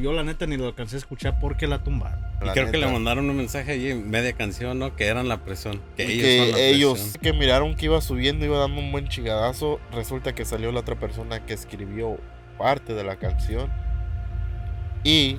[0.00, 2.18] Yo la neta ni lo alcancé a escuchar porque la tumbaron.
[2.40, 2.92] Y La creo que le neta.
[2.94, 4.96] mandaron un mensaje allí en media canción, ¿no?
[4.96, 5.82] Que eran la presión.
[5.98, 7.20] Que Y ellos son la que ellos presión.
[7.22, 9.80] que miraron que iba subiendo, iba dando un buen chingadazo.
[9.92, 12.16] Resulta que salió la otra persona que escribió
[12.56, 13.70] parte de la canción.
[15.04, 15.36] Y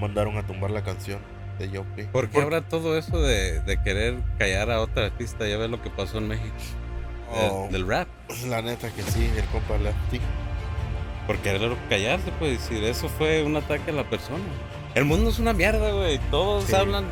[0.00, 1.20] mandaron a tumbar la canción
[1.60, 2.02] de Yopi.
[2.10, 5.46] ¿Por qué habrá todo eso de, de querer callar a otra artista?
[5.46, 6.56] Ya ves lo que pasó en México.
[7.30, 8.08] Oh, del rap.
[8.48, 10.18] La neta que sí, el compa Lefty.
[11.28, 14.42] Por querer callarse, pues decir, eso fue un ataque a la persona.
[14.96, 16.18] El mundo es una mierda, güey.
[16.30, 16.74] Todos Sí.
[16.74, 17.04] hablan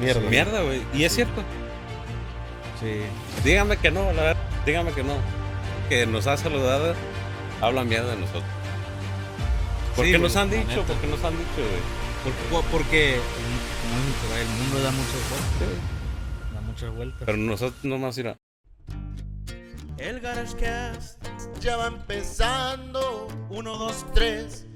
[0.00, 0.20] Mierda.
[0.30, 0.80] mierda, güey.
[0.94, 1.16] Y es Sí.
[1.16, 1.42] cierto.
[2.80, 3.00] Sí.
[3.44, 4.36] Dígame que no, la verdad.
[4.64, 5.14] Dígame que no.
[5.90, 6.94] Que nos ha saludado,
[7.60, 8.44] habla mierda de nosotros.
[9.96, 11.98] Porque Sí, nos han dicho, porque nos han dicho, güey.
[12.22, 12.98] Porque, porque
[14.34, 16.54] ahí, el mundo da muchas vueltas.
[16.54, 17.22] Da muchas vueltas.
[17.26, 18.28] Pero nosotros nomás ir
[19.98, 21.20] El GarageCast,
[21.60, 23.28] Ya va empezando.
[23.50, 24.66] Uno, dos, tres.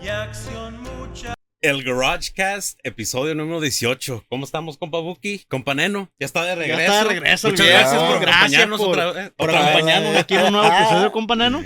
[0.00, 1.34] y acción mucha.
[1.60, 4.24] El GarageCast, episodio número 18.
[4.28, 5.40] ¿Cómo estamos, compa Buki?
[5.48, 6.80] Compa Neno, ya está de regreso.
[6.80, 9.30] está de regreso, Muchas gracias por Gracias acompañarnos por- otra vez.
[9.36, 11.64] Por otra acompañarnos aquí en un nuevo episodio, compa Neno.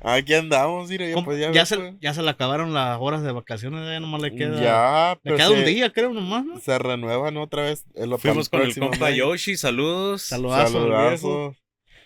[0.00, 1.94] Aquí andamos, mira, ya, pues, ya, ya, se, pues.
[2.00, 4.60] ya se le acabaron las horas de vacaciones, ya nomás le queda.
[4.62, 6.58] Ya, le pero queda se, un día, creo, nomás, ¿no?
[6.60, 7.84] se renuevan otra vez.
[8.18, 9.16] Fuimos con el compa mes.
[9.16, 10.22] Yoshi, saludos.
[10.22, 11.18] Saludazo, al viejo.
[11.18, 11.56] Saludazo.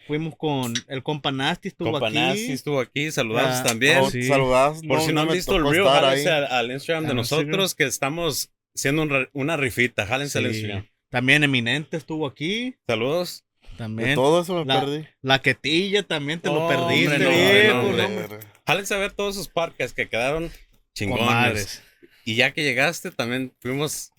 [0.08, 2.16] Fuimos con el compa Nasty, estuvo Compa aquí.
[2.16, 3.98] Nasty estuvo aquí, saludados Ah, también.
[3.98, 4.24] Oh, sí.
[4.24, 4.82] Saludazos.
[4.84, 7.74] Por si no, han me visto el reel, jálense al, al Instagram de Al nosotros
[7.76, 10.06] que estamos haciendo un una rifita.
[10.06, 10.50] Jálense al Sí.
[10.60, 10.86] Instagram.
[11.10, 12.74] También Eminente estuvo aquí.
[12.86, 13.44] Saludos.
[13.72, 14.14] De También.
[14.16, 15.06] todo eso me La- perdí.
[15.22, 18.04] La Quetilla también te lo Hombre, perdiste, no, viejo, no, hombre.
[18.06, 18.24] hombre.
[18.24, 18.38] Hombre.
[18.66, 20.50] Jálense a ver todos esos parques que quedaron
[20.94, 21.24] chingones.
[21.26, 21.82] Comadres.
[22.24, 24.10] Y ya que llegaste, también fuimos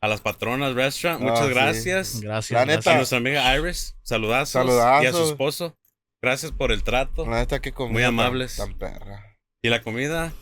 [0.00, 1.20] a las patronas restaurant.
[1.22, 1.50] Ah, Muchas sí.
[1.54, 2.20] gracias.
[2.20, 2.22] Gracias.
[2.22, 2.60] La gracias.
[2.62, 2.96] A neta.
[2.96, 4.50] nuestra amiga Iris, saludazos.
[4.50, 5.04] Saludazos.
[5.04, 5.76] Y a su esposo.
[6.22, 7.26] Gracias por el trato.
[7.26, 8.56] La neta que comida Muy amables.
[8.56, 9.24] Tan, perra.
[9.62, 10.32] Y la comida,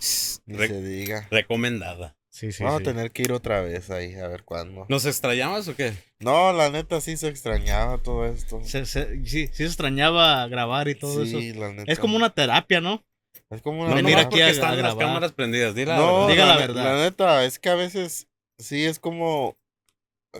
[0.46, 1.26] Ni se diga.
[1.30, 2.16] recomendada.
[2.30, 2.88] Sí, sí, Vamos sí.
[2.90, 4.84] a tener que ir otra vez ahí, a ver cuándo.
[4.90, 5.94] ¿Nos extrañabas o qué?
[6.20, 8.60] No, la neta sí se extrañaba todo esto.
[8.62, 11.60] Se- se- sí, sí se extrañaba grabar y todo sí, eso.
[11.60, 11.90] la neta.
[11.90, 13.02] Es como una terapia, ¿no?
[13.48, 15.74] Es como No, una Venir nomás aquí a- están a las cámaras prendidas.
[15.74, 16.28] Di la No, verdad.
[16.28, 16.84] Diga la verdad.
[16.84, 18.28] La neta, es que a veces
[18.58, 19.56] sí es como.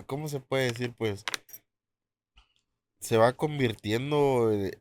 [0.05, 0.93] ¿Cómo se puede decir?
[0.97, 1.23] Pues.
[2.99, 4.79] Se va convirtiendo eh,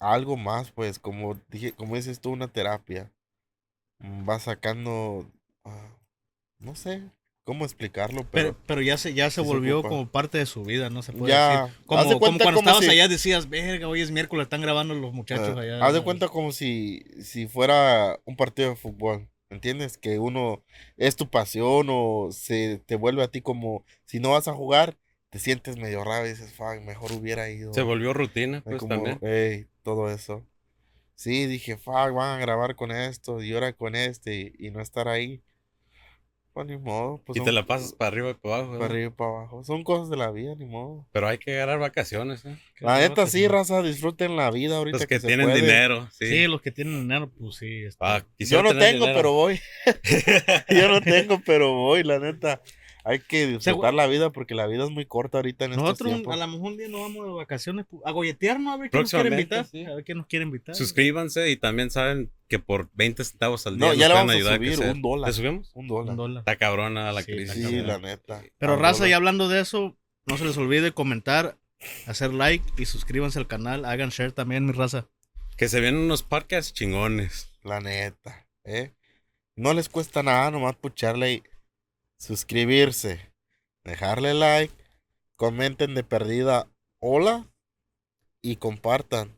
[0.00, 0.98] algo más, pues.
[0.98, 3.10] Como dije, como dices tú, una terapia.
[3.98, 5.30] Mm, Va sacando.
[5.64, 5.88] ah,
[6.58, 7.02] no sé
[7.44, 8.56] cómo explicarlo, Pero, pero.
[8.68, 9.88] pero ya se, ya se volvió ocupa.
[9.88, 11.02] como parte de su vida, ¿no?
[11.02, 11.62] Se puede ya.
[11.64, 11.76] decir.
[11.86, 14.94] Como, de como cuando como estabas si- allá decías, verga, hoy es miércoles, están grabando
[14.94, 15.84] los muchachos Ah, allá.
[15.84, 19.98] Haz de cuenta como si, si fuera un partido de fútbol, ¿entiendes?
[19.98, 20.62] Que uno
[20.96, 24.96] es tu pasión o se te vuelve a ti como si no vas a jugar,
[25.30, 27.72] te sientes medio raro y dices, fuck, mejor hubiera ido.
[27.72, 29.68] Se volvió rutina, pues como, también.
[29.82, 30.44] Todo eso.
[31.14, 34.80] Sí, dije, fuck, van a grabar con esto y ahora con este y, y no
[34.80, 35.42] estar ahí.
[36.54, 37.22] Pues ni modo.
[37.24, 38.72] Pues Y son te la pasas para arriba y para abajo.
[38.74, 39.64] para arriba y para abajo.
[39.64, 41.06] Son cosas de la vida, ni modo.
[41.10, 42.58] Pero hay que agarrar vacaciones, ¿eh?
[42.80, 45.60] La neta sí, raza, disfruten la vida ahorita Los que, tienen puede.
[45.62, 46.26] dinero, sí.
[46.26, 46.46] Sí.
[46.48, 47.84] los que tienen dinero, pues sí.
[47.84, 49.14] está- Ah, Yo no tengo, dinero.
[49.14, 49.60] pero voy.
[50.68, 52.60] Yo no tengo, pero voy, la neta.
[53.04, 56.12] Hay que disfrutar la vida porque la vida es muy corta ahorita en estos Nosotros
[56.12, 56.34] tiempos.
[56.34, 59.10] a lo mejor un día nos vamos de vacaciones a golletearnos a ver quién nos
[59.10, 59.66] quiere invitar.
[59.66, 59.84] sí.
[59.84, 60.74] A ver quién nos quiere invitar.
[60.74, 64.26] Suscríbanse y también saben que por 20 centavos al día No, nos ya le pueden
[64.28, 65.30] vamos a ayudar subir un dólar.
[65.30, 65.70] ¿Te subimos?
[65.74, 66.10] Un dólar.
[66.10, 66.38] Un dólar.
[66.42, 67.66] Está cabrona la Sí, crisis.
[67.68, 68.42] Sí, la neta.
[68.58, 69.10] Pero raza, dólar.
[69.10, 69.96] y hablando de eso,
[70.26, 71.58] no se les olvide comentar,
[72.06, 73.84] hacer like y suscríbanse al canal.
[73.84, 75.08] Hagan share también, mi raza.
[75.56, 77.48] Que se vienen unos podcasts chingones.
[77.64, 78.92] La neta, ¿eh?
[79.56, 81.42] No les cuesta nada nomás pucharle y
[82.22, 83.32] suscribirse,
[83.82, 84.72] dejarle like,
[85.34, 86.68] comenten de perdida
[87.00, 87.48] hola
[88.40, 89.36] y compartan.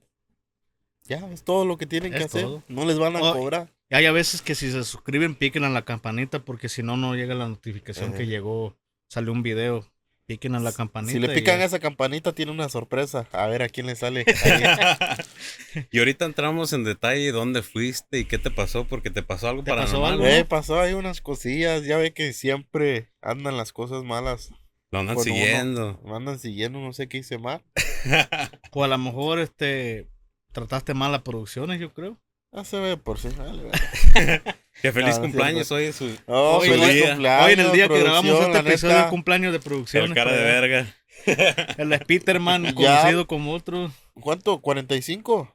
[1.04, 2.46] Ya, es todo lo que tienen que hacer.
[2.68, 3.72] No les van a Oh, cobrar.
[3.88, 6.96] Y hay a veces que si se suscriben, piquen a la campanita porque si no,
[6.96, 8.18] no llega la notificación Ajá.
[8.18, 8.76] que llegó,
[9.08, 9.86] salió un video.
[10.26, 11.12] Piquen a la campanita.
[11.12, 11.64] Si le pican ya.
[11.64, 13.28] a esa campanita, tiene una sorpresa.
[13.32, 14.24] A ver a quién le sale.
[15.90, 19.64] y ahorita entramos en detalle dónde fuiste y qué te pasó, porque te pasó algo
[19.64, 20.12] ¿Te pasó paranormal.
[20.12, 20.24] algo?
[20.24, 20.30] ¿no?
[20.30, 21.84] Eh, pasó ahí unas cosillas.
[21.84, 24.50] Ya ve que siempre andan las cosas malas.
[24.90, 26.00] Lo andan siguiendo.
[26.04, 27.62] Me andan siguiendo, no sé qué hice mal.
[28.72, 30.08] O a lo mejor este
[30.52, 32.18] trataste mal las producciones, yo creo.
[32.50, 33.28] Ah, se ve por si.
[33.28, 34.54] vale, vale.
[34.84, 37.72] Que feliz no, cumpleaños hoy es su Oh, Hoy- feliz hoy- cumpleaños, Hoy en el
[37.72, 39.04] día que grabamos este episodio neta.
[39.04, 40.04] de cumpleaños de producción.
[40.04, 40.94] el cara de verga.
[41.78, 42.98] El Spiderman, Ya.
[42.98, 43.90] conocido como otro.
[44.20, 44.60] ¿Cuánto?
[44.60, 45.50] ¿45?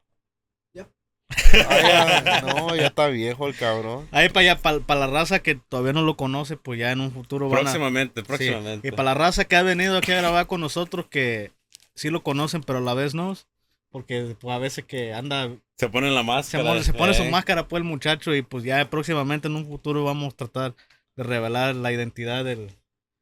[0.74, 0.88] Ya.
[1.70, 4.08] Ah, ya, no, ya está viejo el cabrón.
[4.12, 7.12] Ahí para allá, para la raza que todavía no lo conoce, pues ya en un
[7.12, 7.62] futuro van a...
[7.62, 8.88] Próximamente, Sí, próximamente.
[8.88, 11.52] Y para la raza que ha venido aquí a grabar con nosotros, que
[11.94, 13.38] sí lo conocen, pero a la vez no,
[13.92, 16.64] Porque pues, a veces que anda, Se pone la se, máscara.
[16.64, 17.30] pone- se pone su eh.
[17.32, 20.76] máscara pues el muchacho y pues ya próximamente en un futuro vamos a tratar
[21.16, 22.70] de revelar la identidad del...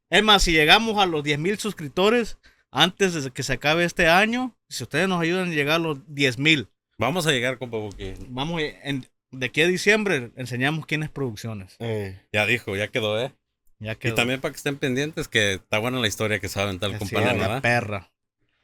[0.09, 2.37] Es más, si llegamos a los 10 mil suscriptores
[2.71, 5.99] antes de que se acabe este año, si ustedes nos ayudan a llegar a los
[6.13, 6.67] 10 mil,
[6.99, 8.13] Vamos a llegar, compa Buki.
[8.29, 11.75] vamos en, de aquí a diciembre enseñamos quién es producciones.
[11.79, 13.31] Eh, Ya dijo, ya quedó, ¿eh?
[13.79, 16.79] Ya que Y también para que estén pendientes que está buena la historia que saben
[16.79, 17.61] tal compañero, la ¿verdad?
[17.61, 18.11] perra.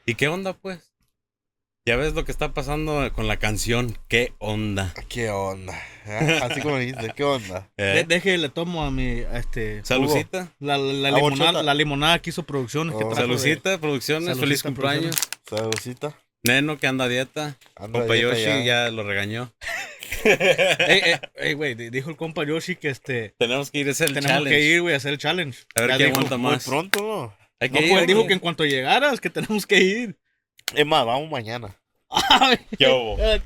[0.05, 0.93] ¿Y qué onda, pues?
[1.85, 3.97] Ya ves lo que está pasando con la canción.
[4.07, 4.94] ¿Qué onda?
[5.09, 5.74] ¿Qué onda?
[6.06, 7.69] Ah, Así como dijiste, ¿qué onda?
[7.77, 7.83] ¿Eh?
[7.83, 10.53] De- deje, le tomo a mi, a este, Salucita.
[10.59, 12.95] la, la, la Ah, limonada, la limonada que hizo producciones.
[12.95, 13.09] que Oh.
[13.09, 14.27] de- Salucita, producciones.
[14.27, 15.15] Salucita, feliz cumpleaños.
[15.45, 16.18] Saludcita.
[16.45, 17.57] Neno que anda a dieta.
[17.75, 18.89] Anda Compa dieta Yoshi ya.
[18.89, 19.51] lo regañó.
[20.24, 23.91] Ey, ey, ey, güey, di- dijo el compa Yoshi que este, Tenemos que ir a
[23.91, 24.56] hacer el tenemos challenge.
[24.57, 25.59] que ir, güey, a hacer el challenge.
[25.75, 26.63] A ver Ya qué aguanta Muy más.
[26.65, 27.44] pronto, ¿no?
[27.59, 30.18] Hay No, que pues, dijo que en cuanto llegaras, que tenemos que ir.
[30.75, 31.75] Es más, vamos mañana.
[32.77, 33.18] ¿Qué hubo?
[33.19, 33.42] eh,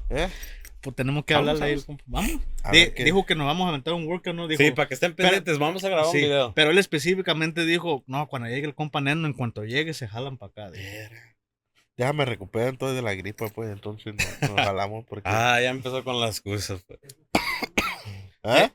[0.82, 2.42] pues tenemos que hablarle ahí al vamos.
[2.64, 4.48] A ver qué- Dijo que nos vamos a aventar un workout, ¿no?
[4.48, 5.58] Dijo, Sí, para que estén pendientes.
[5.58, 6.54] Vamos a grabar sí, un video.
[6.54, 10.38] pero él específicamente dijo, no, cuando llegue el compa Neno, en cuanto llegue, se jalan
[10.38, 10.70] para acá.
[10.70, 11.36] Verga.
[11.98, 15.28] Déjame recuperar entonces de la gripa, pues entonces no- nos jalamos porque...
[15.34, 16.84] Ah, ya empezó con las excusas.
[16.88, 17.00] pues.
[18.44, 18.72] ¿Eh?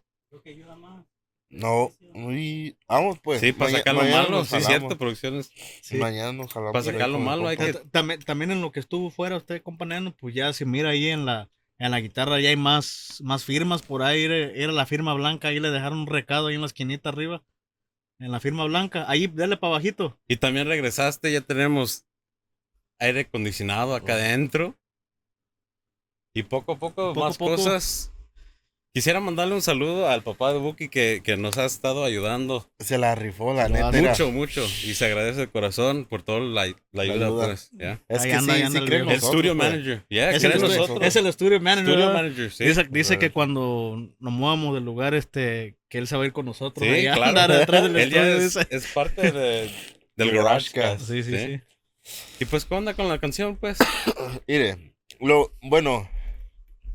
[1.52, 3.40] No, uy, vamos pues.
[3.40, 4.44] Sí, para sacar lo malo.
[4.44, 5.50] Sí, cierto, producciones.
[5.82, 5.96] Sí.
[5.98, 6.72] Mañana nos jalamos.
[6.72, 9.62] Para sacar lo malo hay que- Ta- También, también en lo que estuvo fuera usted,
[9.62, 13.18] compa Neno, pues ya se mira ahí en la, en la guitarra, ya hay más,
[13.22, 14.22] más firmas por ahí.
[14.24, 17.42] Era, era la firma blanca, ahí le dejaron un recado ahí en la esquinita arriba.
[18.18, 20.18] En la firma blanca, ahí dale para bajito.
[20.28, 22.06] Y también regresaste, ya tenemos
[22.98, 24.76] aire acondicionado acá adentro.
[26.34, 27.56] Y poco a poco, más poco.
[27.56, 28.11] cosas.
[28.94, 32.98] Quisiera mandarle un saludo al papá de Buki que, que nos ha estado ayudando Se
[32.98, 33.88] la rifó, la neta.
[33.88, 34.62] era- mucho, mucho.
[34.84, 37.46] Y se agradece de corazón por toda la, la ayuda, ayuda.
[37.46, 37.70] pues.
[37.72, 38.02] ya.
[38.08, 39.70] Es Ahí que anda, sí, ahí anda sí el creen studio pues.
[39.70, 40.04] manager.
[40.10, 41.08] Ya, es, el estudio, nosotros.
[41.08, 41.90] es el studio manager.
[41.94, 42.64] Studio manager, sí.
[42.64, 46.34] dice dice que cuando nos movamos del lugar, este, que él se va a ir
[46.34, 46.86] con nosotros.
[46.86, 47.28] Sí, ahí a claro.
[47.30, 49.70] andar detrás del Él ya es, es parte de,
[50.16, 51.60] del Garage Sí, sí, sí.
[52.40, 53.78] Y pues, ¿qué onda con la canción, pues?
[54.46, 56.10] Mire, lo, bueno,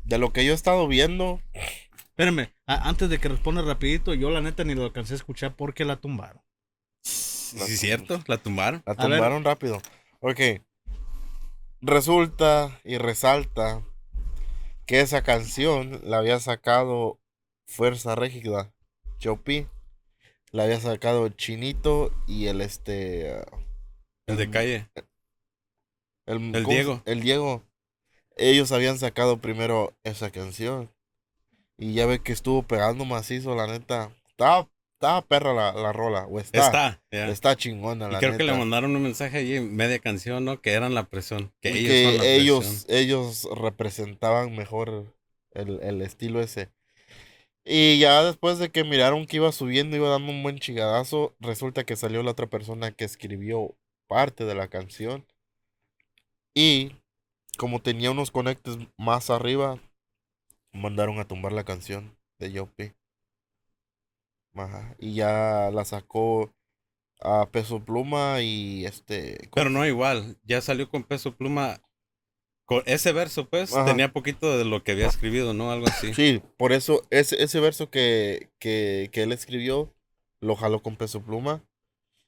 [0.04, 1.42] de lo que yo he estado viendo,
[2.18, 5.84] Espérenme, antes de que responda rapidito, yo la neta ni lo alcancé a escuchar porque
[5.84, 6.42] la tumbaron.
[7.04, 8.82] Sí, cierto, la tumbaron.
[8.84, 9.80] la tumbaron rápido.
[10.18, 10.40] Ok.
[11.80, 13.84] Resulta y resalta
[14.84, 17.20] que esa canción la había sacado
[17.68, 18.74] Fuerza Régida,
[19.20, 19.68] Chopi.
[20.50, 23.44] La había sacado Chinito y el este.
[24.26, 24.88] El de calle.
[26.26, 27.02] El, El ¿cómo se- Diego.
[27.06, 27.62] El Diego.
[28.36, 30.90] Ellos habían sacado primero esa canción.
[31.78, 34.10] Y ya ve que estuvo pegando macizo, la neta.
[34.30, 36.26] Estaba, estaba perra la, la rola.
[36.26, 37.00] O está.
[37.10, 40.60] Está, chingona, Y la creo que le mandaron un mensaje allí media canción, ¿no?
[40.60, 41.52] Que eran la presión.
[41.60, 42.96] Que Y ellos que son la ellos, presión.
[42.98, 45.14] ellos representaban mejor
[45.52, 46.68] el, el estilo ese.
[47.64, 51.84] Y ya después de que miraron que iba subiendo, iba dando un buen chingadazo, resulta
[51.84, 53.76] que salió la otra persona que escribió
[54.08, 55.26] parte de la canción.
[56.54, 56.92] Y
[57.58, 59.78] como tenía unos conectes más arriba,
[60.72, 62.92] mandaron a tumbar la canción de Yopi.
[64.54, 64.96] Ajá.
[64.98, 66.52] Y ya la sacó
[67.20, 69.48] a Peso Pluma y este...
[69.54, 70.36] Pero no igual.
[70.44, 71.80] Ya salió con peso pluma.
[72.64, 73.86] Con ese verso, pues, Ajá.
[73.86, 75.72] tenía poquito de lo que había escribido, ¿no?
[75.72, 76.12] Algo así.
[76.12, 79.94] Sí, por eso ese, ese verso que, que, que él escribió
[80.40, 81.64] lo jaló con peso pluma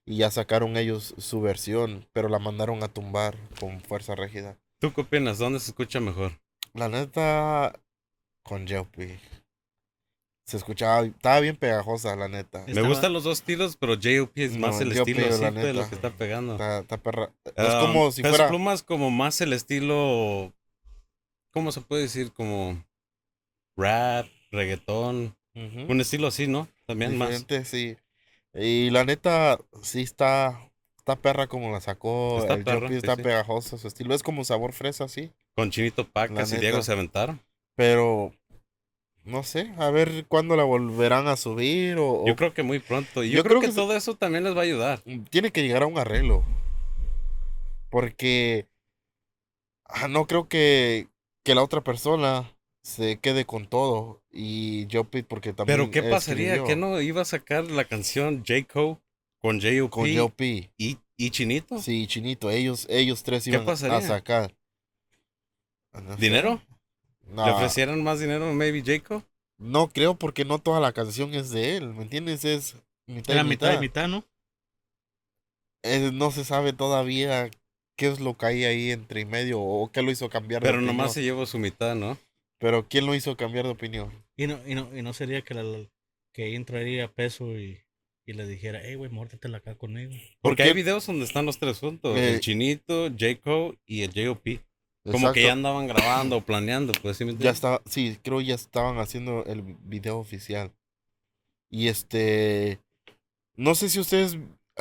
[0.06, 4.58] y ya sacaron ellos su versión, pero la mandaron a tumbar con fuerza rígida.
[4.78, 5.38] ¿Tú qué opinas?
[5.38, 6.40] ¿Dónde se escucha mejor?
[6.72, 7.78] La neta,
[8.42, 9.18] con Jeopi.
[10.46, 12.62] Se escuchaba, estaba bien pegajosa, la neta.
[12.64, 14.44] Me Estaba- gustan los dos estilos, pero J.O.P.
[14.44, 15.88] es No, más el J.O.P., estilo la pues, lo neta.
[15.88, 16.52] que está pegando.
[16.54, 17.32] Está, está perra.
[17.44, 18.48] Es Ah, como si Peso fuera.
[18.48, 20.52] Pluma es como más el estilo.
[21.52, 22.32] ¿Cómo se puede decir?
[22.32, 22.84] Como
[23.76, 25.36] rap, reggaetón.
[25.54, 26.68] Ujú, Un estilo así, ¿no?
[26.86, 27.28] También más.
[27.30, 27.96] diferente, sí.
[28.54, 30.58] Y la neta, sí está.
[30.98, 32.40] Está perra como la sacó.
[32.40, 33.22] Está el perra, sí, está sí.
[33.22, 33.78] pegajoso.
[33.78, 35.30] Su estilo es como sabor fresa, sí.
[35.54, 37.40] Con Chinito Pacas La y Diego se aventaron.
[37.80, 38.34] Pero
[39.24, 43.24] no sé, a ver cuándo la volverán a subir o, Yo creo que muy pronto.
[43.24, 45.02] Yo, Yo creo, creo que, todo eso también les va a ayudar.
[45.30, 46.44] tiene que llegar a un arreglo.
[47.88, 48.68] Porque
[49.86, 51.08] ah, no creo que,
[51.42, 56.62] que la otra persona se quede con todo y yo porque también Pero ¿qué pasaría?
[56.62, 58.70] ¿Que no iba a sacar la canción J.
[58.70, 58.98] Cole
[59.38, 59.88] con J.O.P.
[59.88, 60.70] con Jopi.
[60.76, 61.78] y, y Chinito?
[61.78, 64.54] Sí, Chinito, ellos ellos tres iban a sacar.
[66.18, 66.60] ¿Dinero?
[67.32, 69.00] No, ¿Le ofrecieran más dinero maybe J.
[69.06, 69.24] Cole?
[69.58, 72.44] no creo porque no toda la canción es de él, ¿me entiendes?
[72.44, 73.80] Es mitad Era y mitad y mitad.
[73.80, 74.24] mitad, ¿no?
[75.82, 77.50] Eh, no se sabe todavía
[77.96, 80.68] qué es lo que hay ahí entre y medio o qué lo hizo cambiar de
[80.68, 80.96] Pero opinión.
[80.96, 82.18] nomás se llevó su mitad, ¿no?
[82.58, 84.10] Pero ¿quién lo hizo cambiar de opinión?
[84.36, 85.62] Y no, y no, y no sería que, la,
[86.34, 87.80] que entraría peso y,
[88.26, 90.12] y le dijera, hey, güey, mórtatela acá conmigo.
[90.42, 92.16] Porque hay videos donde están los tres juntos.
[92.18, 93.40] Eh, el Chinito, J.
[93.42, 94.60] Cole y el J.O.P.
[95.04, 95.34] Como Exacto.
[95.34, 98.98] que ya andaban grabando o planeando, pues ¿sí me Ya estaba, sí, creo ya estaban
[98.98, 100.72] haciendo el video oficial.
[101.70, 102.80] Y este,
[103.56, 104.38] no sé si ustedes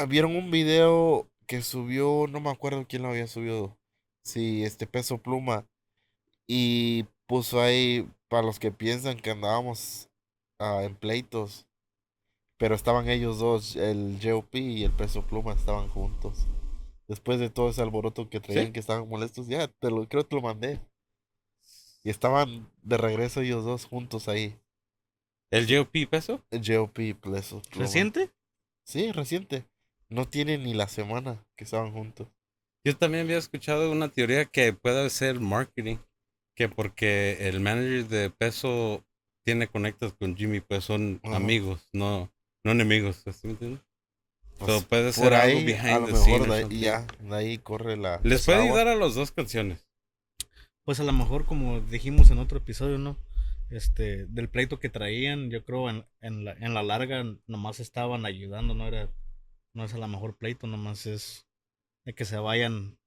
[0.07, 3.77] vieron un video que subió, no me acuerdo quién lo había subido,
[4.23, 5.65] sí, este Peso Pluma,
[6.47, 10.09] y puso ahí, para los que piensan que andábamos
[10.59, 11.65] ah, en pleitos,
[12.57, 16.47] pero estaban ellos dos, el JOP y el Peso Pluma estaban juntos.
[17.09, 18.71] Después de todo ese alboroto que traían ¿Sí?
[18.71, 20.79] que estaban molestos, ya, te lo, creo que te lo mandé.
[22.03, 24.55] Y estaban de regreso ellos dos juntos ahí.
[25.51, 26.05] ¿El J.O.P.
[26.05, 26.45] peso?
[26.51, 27.63] El JOP y Peso.
[27.71, 28.29] ¿Reciente?
[28.85, 29.65] Sí, reciente.
[30.07, 32.27] No tiene ni la semana que estaban juntos.
[32.85, 35.97] Yo también había escuchado una teoría que puede ser marketing.
[36.55, 39.03] Que porque el manager de peso
[39.43, 42.31] tiene conectos con Jimmy, pues son amigos, no,
[42.63, 43.23] no enemigos.
[43.25, 43.81] ¿sí me entiendes?
[44.59, 47.35] Pues, So, puede ser algo behind a lo the mejor scenes de ahí, ya, de
[47.35, 48.19] ahí corre la...
[48.23, 49.87] Les puede ayudar a las dos canciones.
[50.83, 53.17] Pues a lo mejor, como dijimos en otro episodio, ¿no?
[53.69, 58.25] Este, del pleito que traían, yo creo en, en, la, en la larga nomás estaban
[58.25, 59.09] ayudando, no era,
[59.75, 61.45] no es a lo mejor pleito, nomás es
[62.05, 62.97] de que se vayan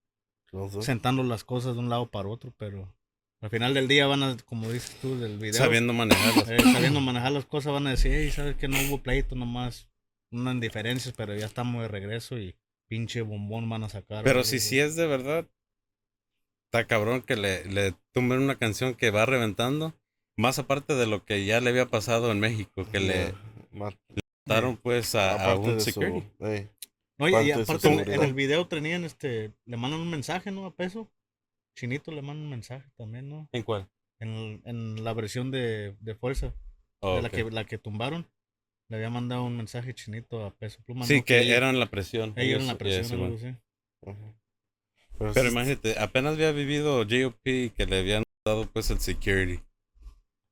[0.81, 2.95] sentando las cosas de un lado para otro, pero
[3.41, 6.49] al final del día van a, como dices tú del video, Sabiendo manejarlas.
[6.49, 9.89] eh, sabiendo manejar las cosas, van a decir, hey, sabes que no hubo pleito, nomás
[10.33, 12.55] unas diferencias, pero ya estamos de regreso y
[12.89, 14.25] pinche bombón van a sacar.
[14.25, 15.47] Pero algo, si sí es de verdad,
[16.67, 19.95] está cabrón que le, le tumben una canción que va reventando.
[20.37, 23.33] Más aparte de lo que ya le había pasado en México, que le Ya,
[23.73, 23.93] ma-
[24.47, 26.27] mataron pues a, a un su- security.
[26.41, 26.69] eh,
[27.19, 30.65] No, y- su aparte en, el video tenían este, le mandan un mensaje, ¿no?
[30.67, 31.11] A peso.
[31.77, 33.49] Chinito le manda un mensaje también, ¿no?
[33.53, 33.89] ¿En cuál?
[34.21, 36.55] En, en la versión de, de fuerza,
[37.03, 38.27] Oh, de la que, la que tumbaron,
[38.93, 41.07] le había mandado un mensaje chinito a peso pluma.
[41.07, 41.25] Sí, ¿no?
[41.25, 42.35] que ellos- eran la presión.
[42.37, 43.37] ellos eran la presión, sí, algo bueno.
[43.37, 43.57] así.
[44.07, 45.33] ajá.
[45.35, 47.73] Pero, imagínate, apenas había vivido J.O.P.
[47.77, 49.63] que le habían dado pues el security.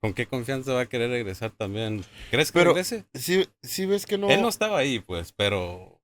[0.03, 2.03] ¿Con qué confianza va a querer regresar también?
[2.31, 3.05] ¿Crees que Pero- regrese?
[3.13, 6.01] sí, sí ves que no, Él no estaba ahí, pues, pero...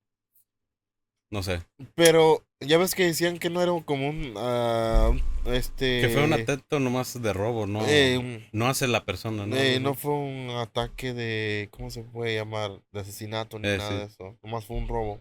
[1.31, 1.63] No sé.
[1.95, 5.23] pero ya ves que decían que no era como un, un-
[5.53, 6.01] este...
[6.01, 7.81] Que fue un atento nomás de robo, ¿no?
[7.87, 9.57] eh, No hace la persona, ¿no?
[9.57, 12.83] Eh, no fue un ataque de, ¿cómo se puede llamar?
[12.93, 13.97] De asesinato ni Eh, nada sí.
[13.99, 14.39] de eso.
[14.43, 15.21] Nomás fue un robo.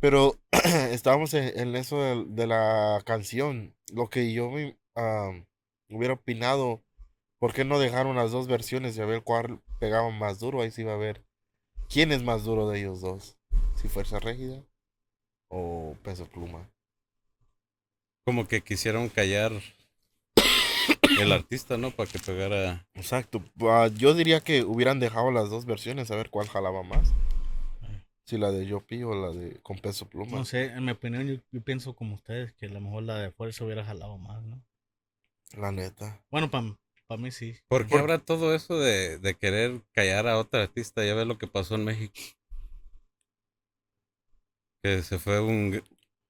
[0.00, 0.36] Pero
[0.90, 3.74] estábamos en, en eso de, de la canción.
[3.92, 5.30] Lo que yo me, ah,
[5.90, 6.82] hubiera opinado,
[7.38, 10.62] ¿por qué no dejaron las dos versiones y a ver cuál pegaba más duro?
[10.62, 11.22] Ahí sí iba a ver
[11.88, 13.36] quién es más duro de ellos dos.
[13.76, 14.64] Si Fuerza Régida
[15.50, 16.66] o Peso Pluma.
[18.24, 19.52] Como que quisieron callar
[21.18, 21.90] el artista, ¿no?
[21.90, 22.86] Para que pegara...
[22.94, 23.42] Exacto.
[23.60, 27.12] Ah, yo diría que hubieran dejado las dos versiones a ver cuál jalaba más.
[28.24, 30.38] Si la de Yopi o la de con peso pluma.
[30.38, 33.18] No sé, en mi opinión, yo, yo pienso como ustedes, que a lo mejor la
[33.18, 34.62] de fuerza hubiera jalado más, ¿no?
[35.56, 36.22] La neta.
[36.30, 37.56] Bueno, para mí sí.
[37.66, 41.04] ¿Por qué Por- habrá todo eso de, de querer callar a otra artista?
[41.04, 42.14] Ya ves lo que pasó en México.
[44.82, 45.82] Que se fue un,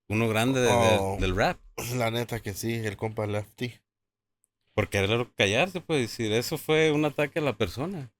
[0.08, 1.16] uno grande de- de- Oh.
[1.20, 1.60] del rap.
[1.96, 3.74] La neta que sí, el compa Lefty.
[4.74, 6.32] Por querer callar, se puede decir.
[6.32, 8.12] Eso fue un ataque a la persona.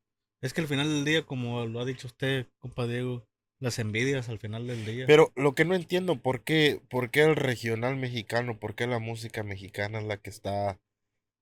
[0.42, 3.26] Es que al final del día, como lo ha dicho usted, compa Diego,
[3.60, 5.04] las envidias al final del día.
[5.06, 8.98] Pero lo que no entiendo, ¿por qué, por qué el regional mexicano, por qué la
[8.98, 10.80] música mexicana es la que está,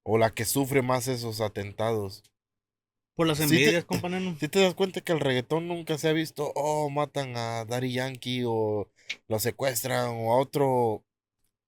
[0.04, 2.25] o la que sufre más esos atentados?
[3.18, 4.37] Por las Sí envidias, compa Neno.
[4.38, 7.92] Si te das cuenta que el reggaetón nunca se ha visto, oh, matan a Daddy
[7.92, 8.88] Yankee o
[9.26, 11.02] lo secuestran o a otro,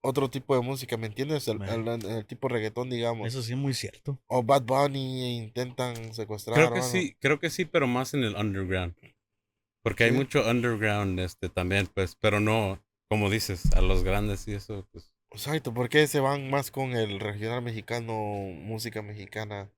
[0.01, 1.49] otro tipo de música, ¿me entiendes?
[1.49, 1.95] El, Bueno.
[1.95, 3.27] el- el tipo reggaetón, digamos.
[3.27, 4.17] Eso sí es muy cierto.
[4.29, 6.55] O Bad Bunny e intentan secuestrar.
[6.57, 8.95] Creo que sí, creo que sí, pero más en el underground.
[9.83, 10.17] Porque hay Sí.
[10.17, 15.11] mucho underground este también, pues, pero no, como dices, a los grandes y eso, pues.
[15.33, 19.69] Exacto, ¿por qué se van más con el regional mexicano, música mexicana?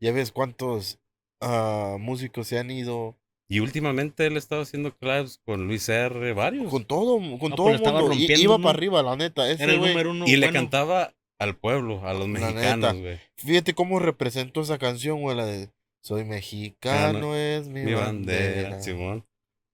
[0.00, 0.98] Ya ves cuántos
[1.40, 3.16] ah, músicos se han ido
[3.48, 6.70] Y últimamente él estaba haciendo collabs con Luis R, varios.
[6.70, 8.14] con todo, con No, todo pero el estaba mundo.
[8.14, 8.62] Rompiendo, iba ¿no?
[8.62, 9.50] para arriba, la neta.
[9.50, 10.26] Ese Era el número uno.
[10.26, 13.20] y le cantaba al pueblo, a los La mexicanos, güey.
[13.36, 15.70] Fíjate cómo representó esa canción, güey, la de
[16.02, 18.62] Soy mexicano, es mi, Mi bandera.
[18.70, 19.24] bandera, Simón.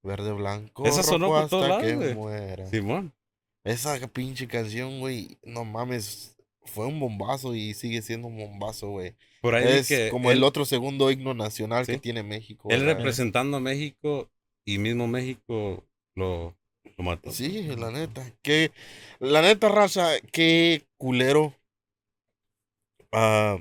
[0.02, 2.14] Verde, blanco, Esa sonó rojo hasta lados, que güey.
[2.14, 2.66] muera.
[2.66, 3.14] Simón.
[3.64, 9.14] Esa pinche canción, güey, no mames, fue un bombazo y sigue siendo un bombazo, güey.
[9.44, 12.70] Por ahí Es que como él, el otro segundo himno nacional que tiene México.
[12.70, 12.96] él ¿verdad?
[12.96, 14.30] representando a México
[14.64, 15.84] y mismo México
[16.14, 16.56] lo,
[16.96, 17.30] Lo mató.
[17.30, 18.24] Sí, la neta.
[18.40, 18.72] Que,
[19.20, 21.54] la neta, raza, qué culero.
[23.12, 23.58] Ah,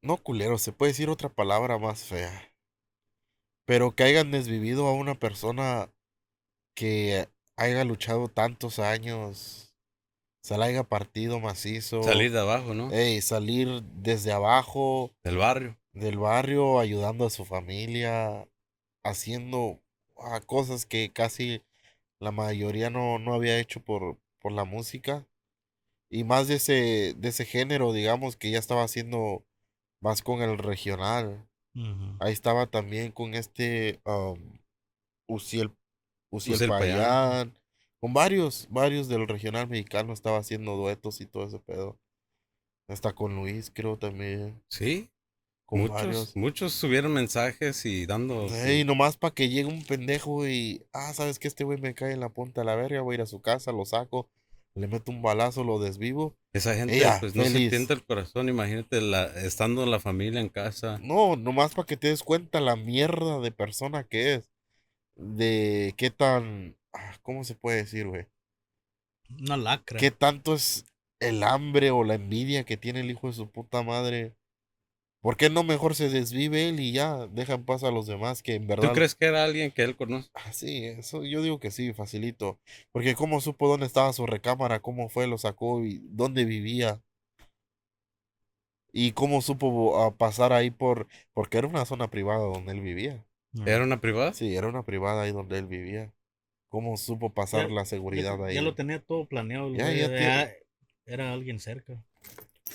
[0.00, 2.50] no culero, se puede decir otra palabra más fea.
[3.66, 5.90] Pero que hayan desvivido a una persona
[6.74, 7.28] que
[7.58, 9.73] haya luchado tantos años,
[10.44, 12.02] se la haya partido macizo.
[12.02, 12.92] Salir de abajo, ¿no?
[12.92, 15.78] Ey, salir desde abajo Del barrio.
[15.94, 18.46] del barrio, ayudando a su familia,
[19.02, 19.80] haciendo
[20.18, 21.62] ah, cosas que casi
[22.20, 25.26] la mayoría no, no había hecho por, por la música.
[26.10, 29.46] Y más de ese, de ese género, digamos, que ya estaba haciendo
[30.02, 31.48] más con el regional.
[32.20, 34.58] Ahí estaba también con este um,
[35.26, 35.74] Uciel,
[36.30, 36.98] Uciel Uciel Payán.
[36.98, 37.63] Payán.
[38.04, 41.98] Con varios, varios del regional mexicano estaba haciendo duetos y todo ese pedo.
[42.86, 44.62] Hasta con Luis, creo también.
[44.68, 45.08] Sí.
[45.64, 46.36] Con Muchos, varios.
[46.36, 48.46] muchos subieron mensajes y dando.
[48.56, 52.12] Ey, nomás para que llegue un pendejo y, ah, sabes que este güey me cae
[52.12, 54.28] en la punta de la verga, voy a ir a su casa, lo saco,
[54.74, 56.36] le meto un balazo, lo desvivo.
[56.52, 58.50] Esa gente, Ella, pues no se tienta el corazón.
[58.50, 60.98] Imagínate la, estando la familia en casa.
[61.02, 64.50] No, nomás para que te des cuenta la mierda de persona que es.
[65.16, 66.76] De qué tan,
[67.22, 68.26] ¿cómo se puede decir, güey?
[69.40, 69.98] Una lacra.
[69.98, 70.86] ¿Qué tanto es
[71.20, 74.36] el hambre o la envidia que tiene el hijo de su puta madre?
[75.24, 78.42] ¿Por qué no mejor se desvive él y ya deja en paz a los demás
[78.42, 78.88] que en verdad...
[78.88, 80.28] ¿Tú crees que era alguien que él conoce?
[80.34, 82.58] Ah, sí, eso yo digo que sí, facilito.
[82.92, 87.02] Porque cómo supo dónde estaba su recámara, cómo fue, lo sacó y dónde vivía.
[88.92, 91.08] Y cómo supo ah, pasar ahí por...
[91.32, 93.24] Porque era una zona privada donde él vivía.
[93.64, 94.34] ¿Era una privada?
[94.34, 96.12] Sí, era una privada ahí donde él vivía.
[96.74, 98.60] ¿Cómo supo pasar Ya- la Ya- seguridad ya, ahí?
[98.60, 99.72] lo tenía todo planeado.
[99.72, 100.56] Ya, ya ya- tiene-
[101.06, 102.02] Era alguien cerca.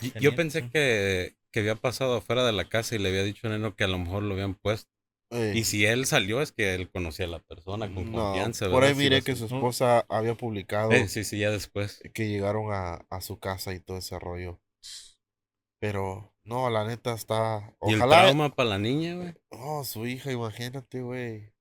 [0.01, 3.47] Y- Yo pensé que, que había pasado afuera de la casa y le había dicho
[3.47, 4.89] a Neno que a lo mejor lo habían puesto.
[5.31, 8.69] Ey, Y si él salió es que él conocía a la persona con no, confianza.
[8.69, 8.97] por ahí ¿verdad?
[8.97, 12.01] Sí, miré que su esposa había publicado Eh, sí, sí, ya después.
[12.13, 14.61] que llegaron a, a su casa y todo ese rollo.
[15.81, 17.75] Pero, no, la neta está...
[17.81, 18.23] Y el Ojalá...
[18.23, 19.33] trauma para la niña, güey.
[19.49, 21.51] Oh, su hija, imagínate, güey.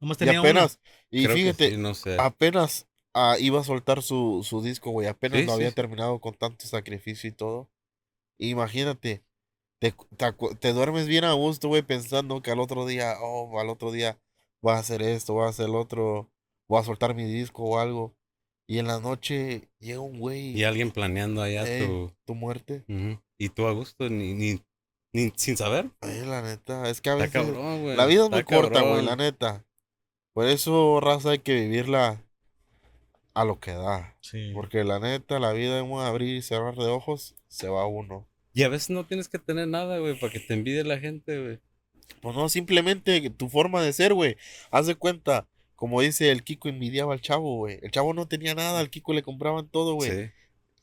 [0.00, 0.50] Nomás Y tenía una.
[0.50, 2.16] apenas, y Creo fíjate, sí, no sé.
[2.18, 5.08] apenas ah, iba a soltar su, su disco, güey.
[5.08, 5.74] Apenas Sí, lo había sí.
[5.74, 7.70] terminado con tanto sacrificio y todo.
[8.38, 9.24] Imagínate,
[9.80, 13.68] te, te, te duermes bien a gusto, güey, pensando que al otro día, oh, al
[13.70, 14.18] otro día
[14.62, 16.30] voy a hacer esto, voy a hacer lo otro,
[16.68, 18.14] voy a soltar mi disco o algo.
[18.68, 21.86] Y en la noche llega un güey, Y alguien planeando allá Ey.
[21.86, 22.12] tu...
[22.26, 22.84] tu muerte.
[22.88, 23.20] Ujú.
[23.38, 24.60] Y tú a gusto, ni, ni,
[25.14, 25.90] ni sin saber.
[26.00, 27.96] Ay, la neta, es que a Está veces cabrón, güey.
[27.96, 29.06] la vida es muy corta, güey, cabrón.
[29.06, 29.65] la neta.
[30.36, 32.22] Por eso, raza, hay que vivirla
[33.32, 34.18] a lo que da.
[34.20, 34.50] Sí.
[34.52, 38.28] Porque la neta, la vida en un abrir y cerrar de ojos, se va uno.
[38.52, 41.42] Y a veces no tienes que tener nada, güey, para que te envidie la gente,
[41.42, 41.60] güey.
[42.20, 44.36] Pues no, simplemente tu forma de ser, güey.
[44.70, 47.78] Haz de cuenta, como dice el Kiko, envidiaba al chavo, güey.
[47.80, 50.10] El chavo no tenía nada, al Kiko le compraban todo, güey.
[50.10, 50.30] Sí.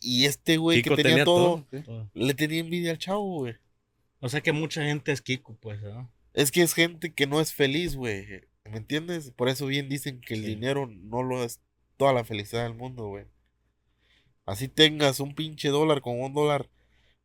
[0.01, 1.83] Y este güey que tenía, todo, sí.
[1.83, 2.09] Todo.
[2.15, 3.53] le tenía envidia al chavo, güey.
[4.19, 6.11] O sea que mucha gente es Kiko, pues, ¿no?
[6.33, 8.51] Es que es gente que no es feliz, güey.
[8.65, 9.31] ¿Me entiendes?
[9.31, 10.47] Por eso bien dicen que el Sí.
[10.47, 11.61] dinero no lo es
[11.97, 13.25] toda la felicidad del mundo, güey.
[14.45, 16.69] Así tengas un pinche dólar con un dólar,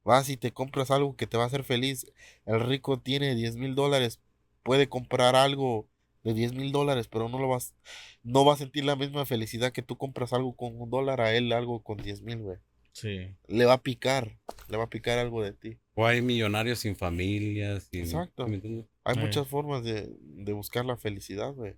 [0.04, 2.06] vas y te compras algo que te va a hacer feliz.
[2.44, 4.20] El rico tiene 10 mil dólares,
[4.62, 5.88] puede comprar algo
[6.22, 7.74] de 10 mil dólares, pero no lo vas,
[8.22, 11.34] no va a sentir la misma felicidad que tú compras algo con un dólar a
[11.34, 12.58] él algo con 10 mil, güey.
[12.92, 13.34] Sí.
[13.46, 15.78] Le va a picar, le va a picar algo de ti.
[16.00, 18.02] O hay millonarios sin familia, sin...
[18.02, 18.44] Exacto.
[18.44, 18.86] ¿sí me entiendes?
[19.02, 21.74] Hay muchas formas de, de buscar la felicidad, güey.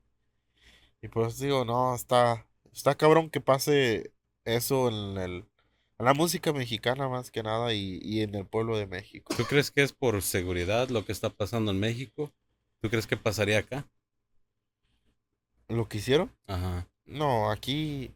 [1.01, 4.13] Y por eso digo, no, está, está cabrón que pase
[4.45, 5.45] eso en el,
[5.99, 9.33] en la música mexicana más que nada y, y en el pueblo de México.
[9.35, 12.31] ¿Tú crees que es por seguridad lo que está pasando en México?
[12.83, 13.89] ¿Tú crees que pasaría acá?
[15.69, 16.31] ¿Lo que hicieron?
[16.47, 16.87] Ajá.
[17.07, 18.15] No, aquí,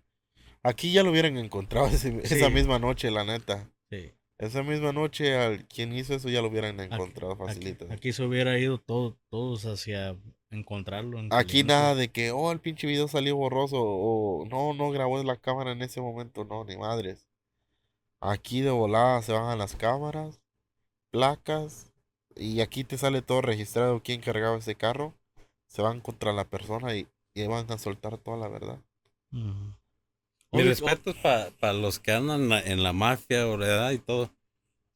[0.62, 3.70] aquí ya lo hubieran encontrado ese- esa misma noche, la neta.
[3.90, 4.12] Sí.
[4.38, 7.86] Esa misma noche al quien hizo eso ya lo hubieran encontrado facilito.
[7.90, 10.16] aquí se hubiera ido todo, todos hacia
[10.50, 11.20] encontrarlo.
[11.30, 15.36] Aquí nada de que, oh, el pinche video salió borroso o no, no grabó la
[15.36, 17.28] cámara en ese momento, no, ni madres.
[18.20, 20.40] Aquí de volada se van a las cámaras,
[21.10, 21.92] placas
[22.34, 25.14] y aquí te sale todo registrado quién cargaba ese carro.
[25.68, 28.78] Se van contra la persona y, y van a soltar toda la verdad.
[30.54, 33.90] Oye, respeto es para los que andan en la- en la mafia, ¿verdad?
[33.92, 34.30] Y todo.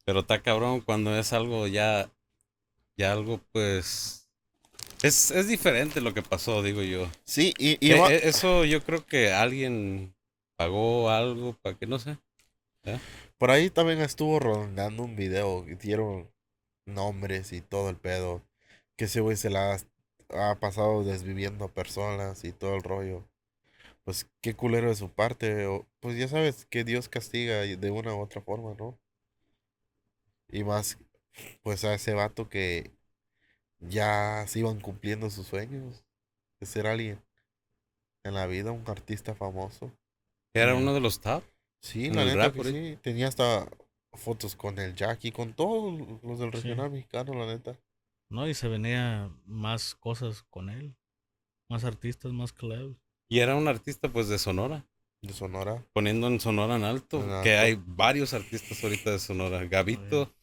[0.05, 2.11] Pero está cabrón cuando es algo ya,
[2.97, 4.29] ya algo pues...
[5.03, 7.09] Es, es diferente lo que pasó, digo yo.
[7.23, 10.15] Sí, y, y Eh, va- eh, eso yo creo que alguien
[10.57, 12.17] pagó algo para que, no sé.
[13.37, 16.29] por ahí también estuvo rondando un video dieron
[16.85, 18.43] nombres y todo el pedo.
[18.97, 19.75] Que ese güey se la
[20.29, 23.28] ha, ha pasado desviviendo a personas y todo el rollo.
[24.09, 25.67] Pues qué culero de su parte.
[25.67, 28.99] o- pues ya sabes que Dios castiga de una u otra forma, ¿no?
[30.49, 30.97] Y más,
[31.63, 32.91] pues a ese vato que
[33.79, 36.05] ya se iban cumpliendo sus sueños
[36.59, 37.21] de ser alguien
[38.23, 39.91] en la vida, un artista famoso.
[40.53, 41.43] Era uno de los top.
[41.81, 42.97] Sí, la neta que sí.
[43.01, 43.69] Tenía hasta
[44.13, 46.57] fotos con el Jackie, con todos los del Sí.
[46.63, 47.77] regional mexicano, la neta.
[48.29, 50.95] No, y se venía más cosas con él.
[51.69, 52.97] Más artistas, más collabs.
[53.29, 54.85] Y era un artista pues de Sonora.
[55.21, 55.85] De Sonora.
[55.93, 57.23] Poniendo en Sonora en alto.
[57.23, 59.63] En Que hay varios artistas ahorita de Sonora.
[59.65, 60.33] Gavito.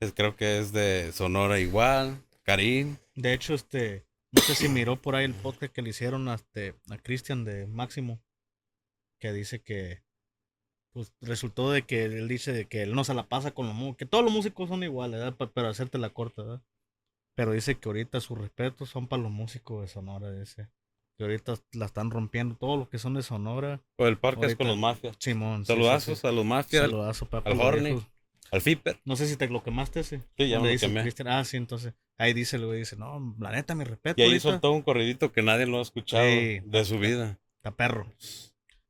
[0.00, 2.22] es- creo que es de Sonora igual.
[2.42, 2.96] Karim.
[3.14, 6.34] De hecho, este, no sé si miró por ahí el podcast que le hicieron a,
[6.34, 8.20] este, a Cristian de Máximo,
[9.20, 10.02] que dice que,
[10.92, 13.74] pues resultó de que él dice de que él no se la pasa con los
[13.76, 15.50] músicos, que todos los músicos son iguales, ¿verdad?
[15.54, 16.62] Pero hacerte la corta, ¿verdad?
[17.34, 20.68] Pero dice que ahorita sus respetos son para los músicos de Sonora, dice.
[21.22, 23.80] Que ahorita la están rompiendo, todos los que son de Sonora.
[23.96, 25.14] O el parque es con los mafias.
[25.20, 25.58] Simón.
[25.64, 26.26] sí, sí, Saludazos sí.
[26.26, 26.82] a los mafias.
[26.82, 27.50] Saludazo, papá.
[27.50, 28.04] al viejos.
[28.50, 29.00] Al Fiper.
[29.04, 30.18] No sé si te lo quemaste ese.
[30.36, 31.04] Sí, ya me lo dice quemé.
[31.26, 31.94] Ah, sí, entonces.
[32.18, 34.20] Ahí dice güey, dice, no, la neta, mi respeto.
[34.20, 34.50] Y ahí ahorita.
[34.50, 36.60] soltó un corridito que nadie lo ha escuchado Sí.
[36.64, 37.38] de su vida.
[37.58, 38.12] Está perro.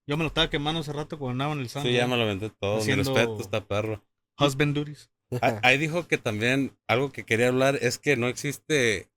[0.06, 1.88] Yo me lo estaba quemando hace rato cuando andaba en el Santo.
[1.90, 2.78] Sí, ya me lo aventé todo.
[2.78, 4.02] Haciendo- Mi respeto, está perro.
[4.38, 5.10] Husband duties.
[5.42, 9.10] Ah, Ahí dijo que también algo que quería hablar es que no existe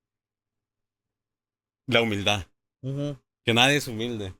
[1.87, 2.45] la humildad.
[3.43, 4.33] Que nadie es humilde.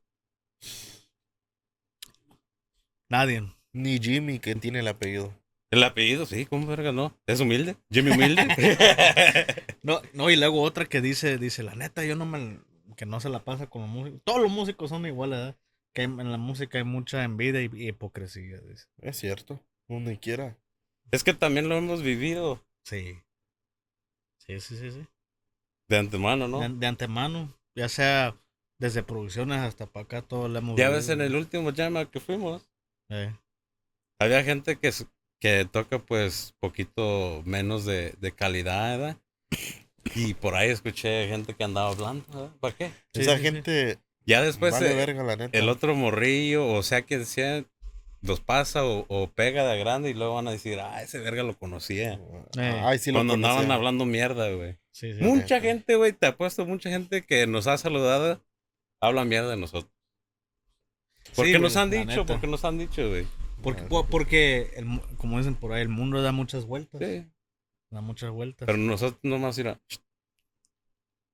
[3.09, 3.43] Nadie.
[3.73, 5.33] Ni Jimmy, que tiene el apellido.
[5.71, 7.17] El apellido, sí, ¿cómo verga no?
[7.25, 7.75] ¿Es humilde?
[7.91, 8.45] ¿Jimmy humilde?
[9.83, 12.59] No, no, y luego otra que dice, dice, la neta, yo no me,
[12.97, 14.19] que no se la pasa con los músicos.
[14.23, 15.57] Todos los músicos son iguales, ¿verdad?
[15.93, 18.87] Que hay- en la música hay mucha envidia y, y hipocresía, dice.
[18.97, 19.59] Es cierto.
[19.87, 20.57] Donde quiera.
[21.11, 23.19] es que también lo hemos vivido Sí.
[24.39, 25.05] Sí, sí, sí, sí.
[25.87, 26.59] de antemano, ¿no?
[26.61, 28.35] De, de antemano, ya sea
[28.79, 32.19] desde producciones hasta para acá, todo lo hemos Ya ves en el último llama que
[32.19, 32.69] fuimos,
[33.09, 33.33] Eh,
[34.19, 34.91] había gente que,
[35.39, 39.17] que toca pues poquito menos de, de calidad, ¿verdad?
[40.15, 42.51] Y por ahí escuché gente que andaba hablando, ¿verdad?
[42.59, 42.91] ¿Para qué?
[43.13, 43.51] Sí, Esa sí, sí.
[43.51, 45.61] gente Ya después vale eh, verga, la neta.
[45.61, 47.65] el otro morrillo, o sea, que decía,
[48.25, 51.43] los pasa o, o pega de grande y luego van a decir, ah, ese verga
[51.43, 52.19] lo conocía.
[52.57, 54.77] Eh, Ay, sí lo Cuando andaban hablando mierda, güey.
[54.91, 55.21] sí, sí.
[55.23, 58.41] Mucha gente, güey, te apuesto, mucha gente que nos ha saludado
[58.99, 59.91] habla mierda de nosotros.
[61.35, 62.25] Porque Sí, nos han dicho, neta.
[62.25, 63.25] porque nos han dicho, güey.
[63.61, 67.01] Porque, Ah, porque el como dicen por ahí, el mundo da muchas vueltas.
[67.01, 67.25] Sí.
[67.89, 68.65] Da muchas vueltas.
[68.65, 69.79] Pero nosotros nomás ir a...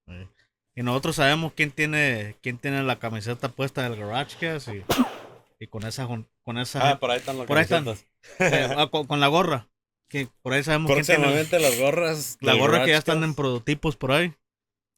[0.07, 0.27] Eh,
[0.75, 4.83] Y nosotros sabemos quién tiene quién tiene la camiseta puesta del Garage Cast y,
[5.61, 7.85] y con esa con, esa Ah, por ahí están las Por ahí están.
[7.85, 8.11] camisetas.
[8.39, 9.69] eh, ah, con, con la gorra.
[10.09, 12.37] Que por ahí sabemos quién tiene Próximamente las gorras.
[12.41, 14.33] la gorra que ya están en prototipos por ahí.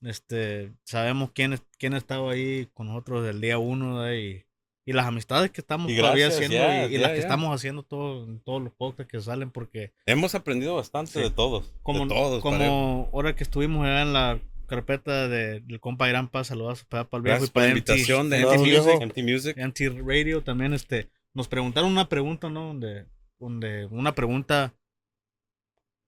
[0.01, 4.45] Este, sabemos quién es- quién ha estado ahí con nosotros del día uno y,
[4.85, 7.19] y las amistades que estamos Y todavía gracias, haciendo ya, y, y ya, las que
[7.19, 11.19] estamos haciendo todo, en todos los podcasts que salen porque Hemos aprendido bastante Sí.
[11.21, 11.71] de todos.
[11.83, 14.39] como, de todos, como ahora que estuvimos allá en la
[14.75, 18.29] carpeta de, del compa Paz, saludos para, el viejo Gracias y por para la invitación
[18.29, 18.85] de MT, Saludos.
[18.85, 19.01] Music.
[19.05, 19.57] MT Music.
[19.57, 22.67] MT Radio también, este, nos preguntaron una pregunta, ¿no?
[22.67, 23.05] Donde,
[23.39, 24.73] donde una pregunta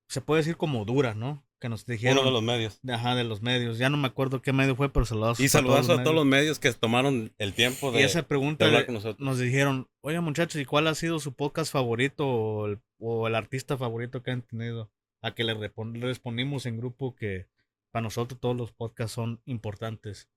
[0.07, 1.43] se puede decir como dura, ¿no?
[1.59, 2.17] Que nos dijeron.
[2.19, 2.79] Uno de los medios.
[2.81, 3.77] de- Ajá, de los medios.
[3.77, 5.39] Ya no me acuerdo qué medio fue, pero saludos.
[5.39, 8.81] Y saludazo a todos los medios que tomaron el tiempo de, Y esa pregunta hablar
[8.81, 9.25] de- con nosotros.
[9.25, 13.35] nos dijeron, oye muchachos, ¿y cuál ha sido su podcast favorito o el, o el
[13.35, 14.91] artista favorito que han tenido?
[15.21, 17.47] A que le respondimos en grupo que
[17.95, 20.29] para nosotros todos los podcasts son importantes.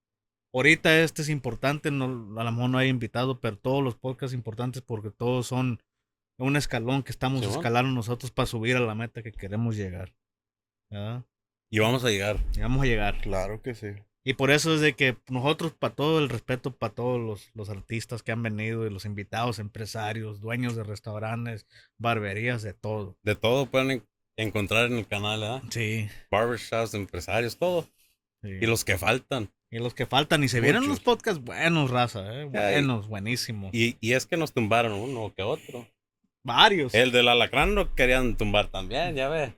[0.55, 2.05] Ahorita este es importante, no,
[2.41, 5.83] a lo mejor no hay invitado, pero todos los podcasts importantes porque todos son
[6.39, 7.57] un escalón que estamos Simón.
[7.57, 10.15] escalando nosotros para subir a la meta que queremos llegar.
[10.89, 11.25] ¿verdad?
[11.69, 12.37] Y vamos a llegar.
[12.55, 13.21] Y vamos a llegar.
[13.23, 13.89] Claro que sí.
[14.25, 17.71] Y por eso es de que nosotros, para todo el respeto, para todos los, los
[17.71, 21.67] artistas que han venido y los invitados, empresarios, dueños de restaurantes,
[21.99, 23.19] barberías, de todo.
[23.25, 24.09] De todo pueden en-
[24.43, 25.63] encontrar en el canal, ¿verdad?
[25.71, 26.09] Sí.
[26.31, 27.87] Barbershops, empresarios, todo.
[28.43, 29.51] Y los que faltan.
[29.71, 30.43] y los que faltan.
[30.45, 30.89] Y se vienen Muchos.
[30.91, 32.43] unos podcasts buenos, raza, ¿eh?
[32.43, 32.49] Ay.
[32.49, 33.71] Buenos, buenísimos.
[33.75, 35.87] Y, y es que nos tumbaron uno que otro.
[36.45, 36.95] Varios.
[36.95, 39.55] El del alacrán lo querían tumbar también, ya ve.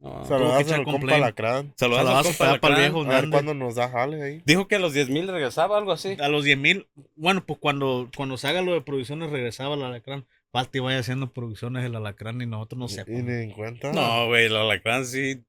[0.00, 0.22] No.
[0.60, 1.16] echar al compa.
[1.16, 1.72] Alacrán.
[1.76, 2.92] Saludazo al compa para, para el Alacrán.
[2.92, 4.42] viejo A ver cuándo nos da jale ahí.
[4.44, 6.16] Dijo que a los 10 mil regresaba, algo así.
[6.20, 6.86] A los 10 mil.
[7.16, 10.24] Bueno, pues cuando, cuando se haga lo de producciones, regresaba el alacrán.
[10.72, 13.22] Y vaya haciendo producciones el alacrán y nosotros no Y sepamos.
[13.24, 13.92] ni en cuenta.
[13.92, 15.44] No, güey, el alacrán sí.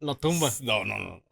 [0.00, 0.50] Lo tumba.
[0.62, 1.22] No, no, no.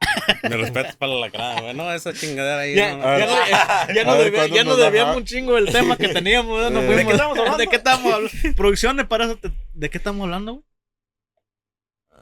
[0.43, 1.75] Me respeto para el alacrán, güey.
[1.75, 2.75] No, esa chingadera ahí.
[2.75, 3.37] Ya, no, ya, no.
[3.37, 3.47] no,
[3.95, 5.97] ya no A ver, debía- ¿cuándo ya no nos da debíamos un chingo del tema
[5.97, 6.61] que teníamos.
[6.73, 6.75] Eh.
[6.75, 7.59] ¿De qué estamos hablando?
[7.59, 8.31] ¿De qué estamos hablando?
[8.57, 9.37] Producciones para eso.
[9.37, 10.53] te- ¿De qué estamos hablando?
[10.55, 10.65] güey?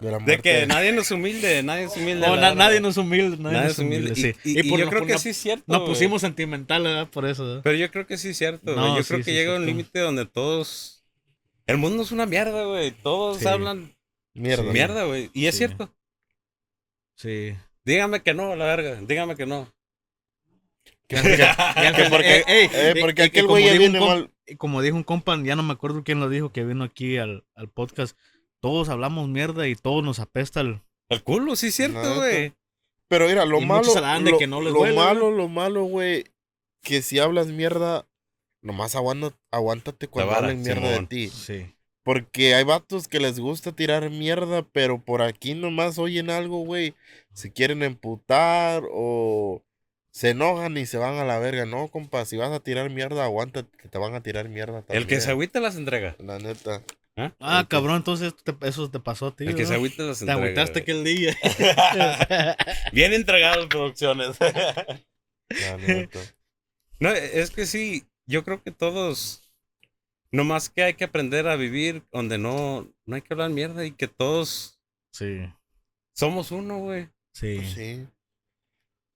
[0.04, 0.42] De la De muerte.
[0.42, 2.26] que nadie nos humilde, nadie es humilde.
[2.26, 4.10] No, na- nadie nos humilde, nadie, Nadie nos es humilde.
[4.12, 4.50] humilde, sí.
[4.50, 5.64] Y, y- y por- yo creo que sí es cierto.
[5.66, 7.08] Nos pusimos sentimental, ¿verdad?
[7.08, 7.60] Por eso, ¿verdad?
[7.64, 8.96] Pero yo creo que sí es cierto, No.
[8.96, 9.66] Yo sí, creo que sí, llega sí, un sí.
[9.70, 11.04] límite donde todos.
[11.66, 12.90] El mundo es una mierda, güey.
[12.90, 13.46] Todos Sí.
[13.48, 13.96] hablan
[14.34, 14.64] Mierda.
[14.64, 15.30] mierda, güey.
[15.32, 15.90] Y es cierto.
[17.16, 17.54] Sí.
[17.84, 19.00] Dígame que no, la verga.
[19.00, 19.72] Dígame que no.
[21.08, 21.16] Que
[22.10, 24.30] porque, porque aquel güey ya viene mal.
[24.58, 27.44] Como dijo un compa, ya no me acuerdo quién lo dijo, que vino aquí al,
[27.54, 28.16] al podcast.
[28.64, 30.80] Todos hablamos mierda y todos nos apesta el...
[31.10, 32.54] El culo, sí es cierto, güey.
[33.08, 33.92] Pero mira, lo Y malo.
[34.20, 36.24] lo, que no les lo malo, lo malo, güey.
[36.82, 38.06] Que si hablas mierda,
[38.62, 41.28] nomás aguanta, aguántate cuando vara, hablen mierda de ti.
[41.28, 41.76] Sí.
[42.04, 46.94] Porque hay vatos que les gusta tirar mierda, pero por aquí nomás oyen algo, güey.
[47.34, 49.62] Se quieren emputar o
[50.10, 51.66] se enojan y se van a la verga.
[51.66, 55.02] No, compa, si vas a tirar mierda, aguántate, que te van a tirar mierda también.
[55.02, 56.16] El que se agüita las entrega.
[56.18, 56.82] La neta.
[57.16, 57.32] ¿Ah?
[57.38, 59.44] Ah, cabrón, entonces te- eso te pasó a ti.
[59.46, 60.42] El que se agüita las Te entrega.
[60.42, 60.82] agüitaste güey.
[60.82, 61.36] aquel día.
[62.92, 64.36] Bien entregado, producciones.
[67.00, 68.06] No, es que sí.
[68.26, 69.42] Yo creo que todos.
[70.32, 73.92] Nomás que hay que aprender a vivir donde no, no hay que hablar mierda y
[73.92, 74.80] que todos
[75.12, 75.42] sí,
[76.16, 77.08] somos uno, güey.
[77.34, 77.56] sí.
[77.58, 78.06] Pues sí.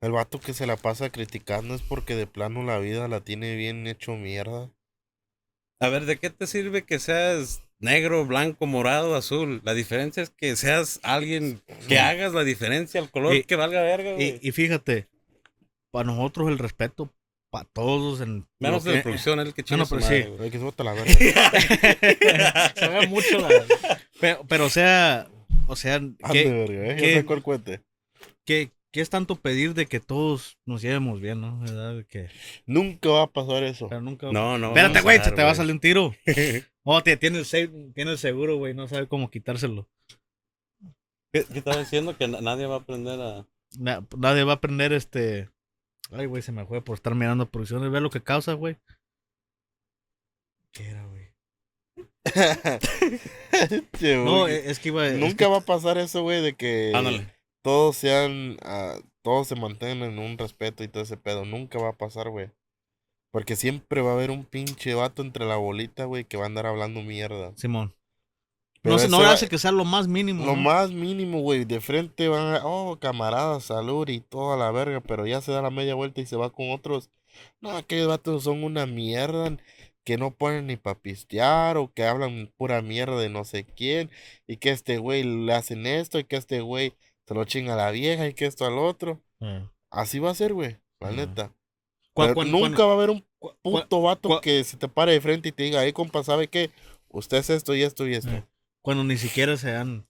[0.00, 3.56] El vato que se la pasa criticando es porque de plano la vida la tiene
[3.56, 4.70] bien hecho mierda.
[5.80, 9.60] A ver, ¿de qué te sirve que seas negro, blanco, morado, azul?
[9.64, 13.82] La diferencia es que seas alguien que hagas la diferencia al color Y- que valga
[13.82, 14.38] verga, güey.
[14.42, 15.08] Y, y fíjate,
[15.90, 17.12] para nosotros el respeto,
[17.50, 18.46] para todos en...
[18.58, 20.28] Menos de producción, el que No, chinga no, pero madre, sí.
[20.30, 20.42] güey.
[20.44, 21.12] Hay que bota la verga.
[22.76, 23.48] Se ve mucho la...
[24.20, 25.28] Pero, pero o sea,
[25.66, 26.96] o sea, Ande, ¿qué, verga, eh.
[26.96, 27.80] qué- el cohete.
[28.44, 31.58] qué, qué es tanto pedir de que todos nos llevemos bien, no?
[31.60, 32.04] ¿Verdad?
[32.06, 32.28] Que,
[32.66, 33.88] Nunca va a pasar eso.
[33.88, 34.30] pero nunca...
[34.32, 34.68] No, no.
[34.68, 36.14] Espérate, güey, se te va a salir un tiro.
[36.90, 39.86] Oh, tiene, el se- tiene el seguro, güey, no sabe cómo quitárselo.
[41.32, 42.16] ¿Qué, qué estaba diciendo?
[42.16, 43.46] Que na- nadie va a aprender a...
[43.78, 45.50] Na- nadie va a aprender este...
[46.10, 47.90] Ay, güey, se me fue por estar mirando producciones.
[47.90, 48.78] Ve lo que causa, güey.
[50.72, 51.28] ¿Qué era, güey?
[53.98, 54.54] Che, No, güey.
[54.56, 55.06] es que iba...
[55.06, 57.26] es Nunca que- va a pasar eso, güey, de que Ándale.
[57.62, 61.44] todos sean, ah, todos se mantengan en un respeto y todo ese pedo.
[61.44, 62.50] Nunca va a pasar, güey.
[63.30, 66.46] Porque siempre va a haber un pinche vato entre la bolita, güey, que va a
[66.46, 67.52] andar hablando mierda.
[67.56, 67.94] Simón.
[68.80, 70.46] Pero no, no va- hace que sea lo más mínimo.
[70.46, 70.62] Lo ¿no?
[70.62, 75.26] más mínimo, güey, de frente van a, oh, camarada, salud y toda la verga, pero
[75.26, 77.10] ya se da la media vuelta y se va con otros.
[77.60, 79.56] No, aquellos vatos son una mierda
[80.04, 84.10] que no ponen ni pa' pistear o que hablan pura mierda de no sé quién
[84.46, 86.94] y que este güey le hacen esto y que este güey
[87.26, 89.20] se lo chinga a la vieja y que esto al otro.
[89.40, 89.68] Eh.
[89.90, 91.16] Así va a ser, güey, la Ajá.
[91.16, 91.54] neta.
[92.18, 93.24] Cu- Pero cu- nunca cu- va a haber un
[93.62, 96.70] puto vato que se te pare de frente y te diga, hey, compa, ¿sabe qué?
[97.08, 98.30] Usted es esto y esto y esto.
[98.30, 98.44] Eh.
[98.82, 100.06] cuando ni siquiera se han,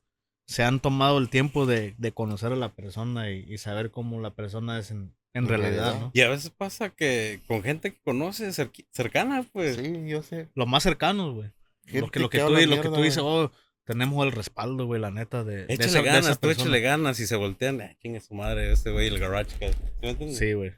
[0.46, 4.20] se han tomado el tiempo de, de conocer a la persona y, y saber cómo
[4.20, 5.98] la persona es en, en realidad.
[6.00, 6.10] ¿no?
[6.14, 9.76] Y a veces pasa que con gente que conoces cerqui- cercana, pues.
[9.76, 10.48] Sí, yo sé.
[10.54, 11.50] Los más cercanos, güey.
[11.92, 13.50] Lo que, lo que, que tú, habla lo que tú mierda, dices, oh,
[13.84, 16.62] tenemos el respaldo, güey, la neta, de, de Échale esa- de esa ganas, tú persona.
[16.64, 17.80] échale ganas y se voltean.
[17.80, 18.70] Ah, ¿Quién es su madre?
[18.72, 19.50] Este güey, el garage.
[19.50, 19.58] ¿sí
[20.02, 20.38] me entiendes?
[20.38, 20.72] Sí, güey.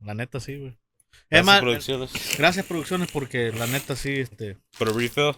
[0.00, 0.78] La neta, sí, güey.
[1.30, 2.10] Gracias, Es más, producciones.
[2.38, 5.32] gracias, producciones, porque la neta, sí, este, el refill.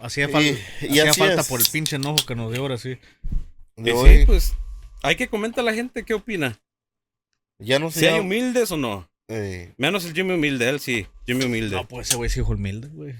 [0.00, 1.48] hacía, Y- fal- y hacía así falta es.
[1.48, 2.98] por el pinche enojo que nos dio ahora, sí.
[3.76, 4.54] De hoy, sí, pues.
[5.02, 6.60] Hay que comentar a la gente qué opina.
[7.60, 8.00] ya no sé.
[8.00, 9.10] Si hay humildes o no.
[9.28, 11.06] eh, Menos el Jimmy Humilde, él sí.
[11.26, 11.74] Jimmy Humilde.
[11.76, 13.14] No, pues ese güey sí hijo humilde, güey.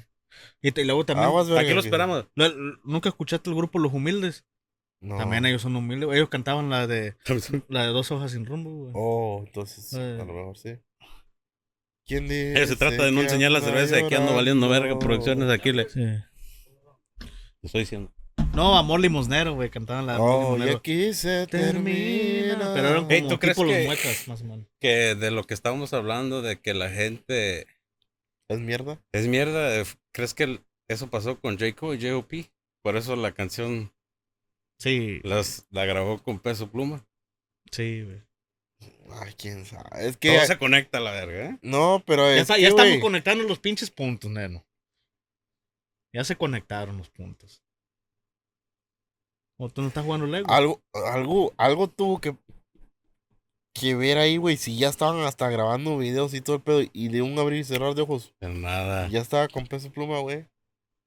[0.63, 2.27] Y, luego también, aguas, verga, Aquí lo esperamos.
[2.85, 4.45] ¿nunca escuchaste el grupo Los Humildes?
[5.01, 5.17] No.
[5.17, 6.09] También ellos son humildes.
[6.13, 7.15] Ellos cantaban la de,
[7.69, 8.93] la de Dos Hojas Sin Rumbo, güey.
[8.95, 10.19] Oh, entonces, Eh.
[10.21, 10.77] a lo mejor sí.
[12.07, 12.67] ¿Quién dice?
[12.67, 14.99] Se trata de no que enseñar la cerveza y aquí ando valiendo verga.
[14.99, 16.01] Producciones aquí le Sí.
[16.01, 16.25] le
[17.63, 18.13] estoy diciendo.
[18.55, 19.69] No, Amor Limosnero, güey.
[19.71, 22.73] Cantaban la de Oh, y aquí se Termina.
[22.75, 24.67] Pero eran como ¿tú crees tipo que- los muecas, más o menos.
[24.81, 27.67] Que de lo que estábamos hablando, de que la gente
[28.49, 28.99] ¿Es mierda?
[29.13, 29.77] es mierda.
[29.79, 31.73] eh, ¿Crees que eso pasó con J.
[31.77, 32.51] Cole y J.O.P.?
[32.83, 33.93] Por eso la canción
[34.81, 37.05] Sí, las, la grabó con peso pluma.
[37.73, 38.23] sí, güey.
[39.11, 40.07] Ay, quién sabe.
[40.07, 40.37] Es que.
[40.37, 41.59] Todo se conecta a la verga, ¿eh?
[41.63, 42.41] No, pero Ya, es.
[42.43, 44.65] está- que, ya estamos conectando los pinches puntos, neno.
[46.15, 47.63] Ya se conectaron los puntos.
[49.59, 50.49] ¿O tú no estás jugando Lego?
[50.51, 52.37] Algo, algo, algo tuvo que.
[53.75, 54.57] Que ver ahí, güey.
[54.57, 56.81] Si ya estaban hasta grabando videos y todo el pedo.
[56.93, 58.35] Y de un abrir y cerrar de ojos.
[58.39, 59.09] Pero nada.
[59.09, 60.47] Ya estaba con peso pluma, güey.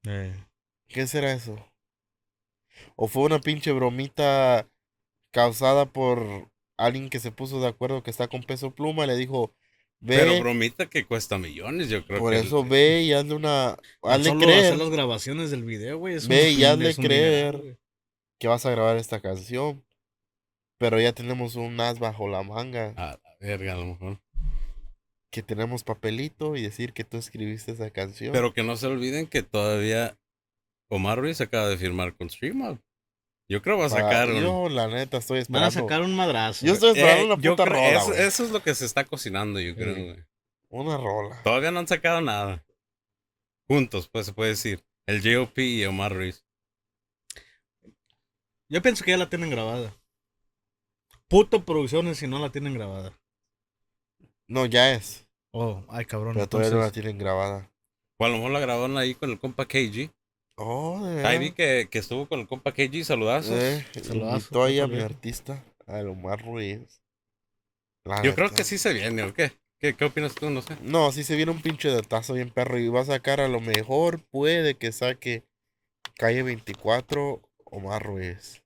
[0.07, 0.33] Eh,
[0.89, 1.55] ¿Qué será eso?
[2.95, 4.67] ¿O fue una pinche bromita
[5.31, 9.15] causada por alguien que se puso de acuerdo que está con peso pluma y le
[9.15, 9.53] dijo,
[10.03, 12.39] Ve, Pero bromita que cuesta millones, yo creo por que.
[12.39, 13.77] eso ve y hazle una.
[14.01, 16.17] Hazle Solo creer hacer las grabaciones del video, güey.
[16.27, 17.77] Ve y hazle creer.
[18.39, 19.85] que vas a grabar esta canción.
[20.79, 22.95] Pero ya tenemos un as bajo la manga.
[22.97, 24.19] A la verga, a lo mejor.
[25.29, 28.33] Que tenemos papelito y decir que tú escribiste esa canción.
[28.33, 30.17] Pero que no se olviden que todavía
[30.91, 32.79] Omar Ruiz acaba de firmar con StreamUp.
[33.49, 35.67] Yo creo va a sacar un- Yo, la neta, estoy Van esperando.
[35.67, 36.65] a sacar un madrazo.
[36.65, 39.59] Yo estoy esperando Eh, una puta creo- rola, eso, es lo que se está cocinando,
[39.59, 40.03] yo creo, Sí.
[40.03, 40.23] güey.
[40.69, 41.41] Una rola.
[41.43, 42.63] Todavía no han sacado nada.
[43.67, 44.83] Juntos, pues se puede decir.
[45.05, 45.63] El J.O.P.
[45.63, 46.45] y Omar Ruiz.
[48.69, 49.93] Yo pienso que ya la tienen grabada.
[51.27, 53.17] Puto producciones si no la tienen grabada.
[54.47, 55.27] No, ya es.
[55.51, 56.33] Oh, ay, cabrón.
[56.35, 57.69] Pero todavía no la entonces- tienen grabada.
[58.17, 60.09] O a lo mejor la grabaron ahí con el compa KG.
[60.57, 63.57] Oh, de Ahí vi que, que estuvo con el compa KG, saludazos.
[63.59, 67.01] Eh, Saludazo, invitó ahí a mi artista, a Omar Ruiz.
[68.05, 69.51] La Yo creo que sí se viene, ¿o qué?
[69.79, 70.49] ¿Qué, qué opinas tú?
[70.49, 70.77] No sé.
[70.83, 73.59] No, sí se viene un pinche datazo bien perro y va a sacar a lo
[73.59, 75.43] mejor, puede que saque
[76.15, 78.61] Calle 24 Omar Ruiz.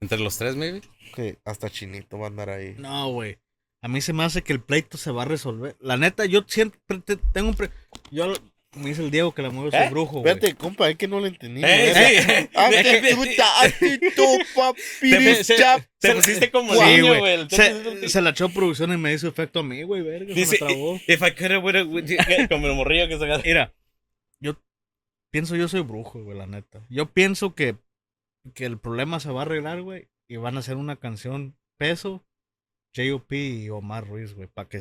[0.00, 0.82] Entre los tres, maybe.
[1.14, 2.74] Que hasta Chinito va a andar ahí.
[2.78, 3.38] No, güey.
[3.82, 5.76] A mí se me hace que el pleito se va a resolver.
[5.80, 7.54] La neta, yo siempre te- tengo un...
[7.54, 7.70] pre-
[8.10, 8.34] Yo,
[8.76, 9.88] me dice el Diego que la mueve su ¿Eh?
[9.90, 10.32] brujo, güey.
[10.34, 11.62] Espérate, compa, es que no lo entendí.
[11.64, 12.08] ¡Ey, neta.
[12.08, 12.48] sí!
[12.54, 12.70] Ah,
[15.44, 15.82] se- chap.
[15.98, 17.48] Te pusiste como Sí, niño, güey.
[17.50, 20.28] Se, se la echó producción y me hizo efecto a mí, güey, verga.
[20.28, 20.96] Se me Dice, trabó.
[21.06, 23.42] if I could have, como el morrillo que se agarra.
[23.44, 23.74] Mira,
[24.40, 24.60] yo
[25.32, 26.84] pienso yo soy brujo, güey, la neta.
[26.90, 27.76] Yo pienso que,
[28.54, 32.26] que el problema se va a arreglar, güey, y van a hacer una canción peso,
[32.94, 33.36] J.O.P.
[33.36, 34.80] y Omar Ruiz, güey, para que,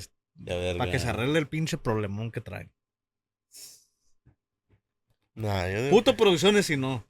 [0.78, 2.72] pa' que se arregle el pinche problemón que traen.
[5.36, 7.04] Nah, yo Puto producciones si no.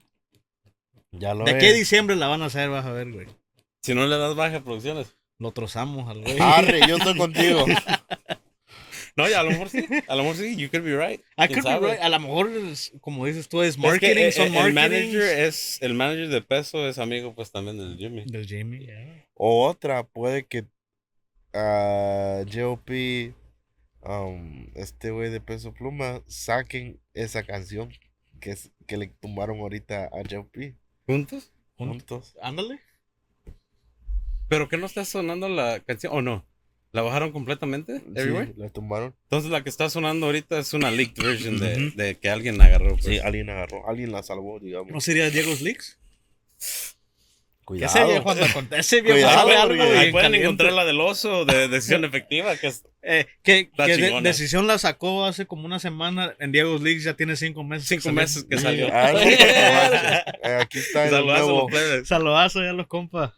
[1.12, 1.62] ya lo ¿De ves.
[1.62, 2.68] qué diciembre la van a hacer?
[2.68, 3.26] Vas a ver, güey.
[3.82, 5.14] Si no le das baja producciones.
[5.38, 6.36] Lo trozamos al güey.
[6.40, 7.64] Arre, yo estoy contigo.
[9.16, 9.86] No, ya, a lo mejor sí.
[10.08, 10.56] A lo mejor sí.
[10.56, 11.20] You could be right.
[11.38, 11.90] I ¿Quién could be sabe?
[11.92, 12.02] right.
[12.02, 14.68] A lo mejor, es- como dices tú, es Es que, marketing, eh, son eh, marketing.
[14.68, 18.24] el manager es el manager de peso es amigo pues también del Jimmy.
[18.26, 19.24] Del Jimmy, yeah.
[19.34, 20.64] O otra, puede que
[21.54, 23.32] ah, J.O.P.,
[24.02, 27.90] um, este güey de Peso Pluma, saquen esa canción
[28.40, 30.74] que, es, que le tumbaron ahorita a J.O.P.
[31.06, 31.52] ¿Juntos?
[31.76, 32.34] juntos.
[32.42, 32.80] Ándale.
[34.48, 36.44] Pero que no está sonando la canción o no.
[36.92, 38.02] ¿La bajaron completamente?
[38.14, 38.46] Everywhere?
[38.46, 39.14] Sí, la tumbaron.
[39.24, 42.92] Entonces la que está sonando ahorita es una leaked version de, que alguien agarró.
[42.92, 43.04] Pues.
[43.04, 44.92] Sí, alguien agarró, alguien la salvó, digamos.
[44.92, 45.98] ¿No sería Diego's Leaks?
[47.66, 47.94] Cuidado.
[47.98, 50.44] Ese viejo anda con ese viejo Cuidado, sabe algo, Ahí pueden caliente.
[50.44, 54.20] encontrar la del oso de decisión efectiva, que es Eh, que que de-.
[54.22, 56.34] Decisión la sacó hace como una semana.
[56.38, 57.88] En Diego's Leaks ya tiene cinco meses.
[57.88, 58.14] cinco salió.
[58.20, 58.88] meses que salió.
[58.92, 59.12] ah,
[60.42, 62.08] eh, Aquí está el Saludazo a los.
[62.08, 63.32] Saludazo ya los compas.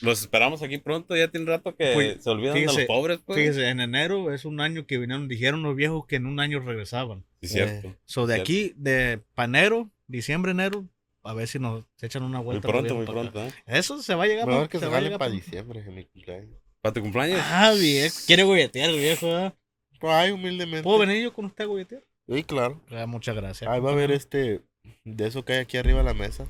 [0.00, 3.20] Los esperamos aquí pronto, ya tiene rato que Pues, se olvidan de fíjese, los pobres,
[3.24, 3.38] pues.
[3.38, 6.60] Fíjese, en enero es un año que vinieron, dijeron los viejos que en un año
[6.60, 7.24] regresaban.
[7.40, 7.96] Sí, cierto.
[8.04, 8.42] So de Cierto.
[8.42, 10.86] aquí, de pa' enero, diciembre, enero,
[11.24, 12.68] a ver si nos echan una Muy vuelta.
[12.68, 13.52] pronto, muy viejos pa' pronto, ¿eh?
[13.66, 14.46] Eso se va a llegar.
[14.46, 16.56] Mejor que se va a jalen llegar para pa- diciembre, en mi cumpleaños.
[16.80, 17.40] ¿Para tu cumpleaños?
[17.44, 18.16] Ah, viejo.
[18.26, 19.52] Quiere golletear viejo.
[20.00, 20.82] Pues ahí humildemente.
[20.82, 22.02] ¿Puedo venir yo con usted a golletear?
[22.28, 22.80] Sí, claro.
[22.90, 23.70] Ah, muchas gracias.
[23.70, 24.62] Ahí va a haber este,
[25.04, 26.46] de eso que hay aquí arriba de la mesa.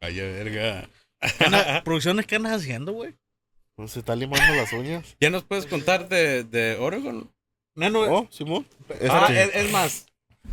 [0.00, 0.88] Ay, verga.
[1.38, 3.14] ¿Qué anda- ¿Producciones qué andas haciendo, güey?
[3.76, 5.16] Pues se está limando las uñas.
[5.20, 7.30] ¿Ya nos puedes contar de, de Oregon?
[7.76, 8.66] Nano, Oh, Simón.
[9.08, 10.06] Ah, es, es más,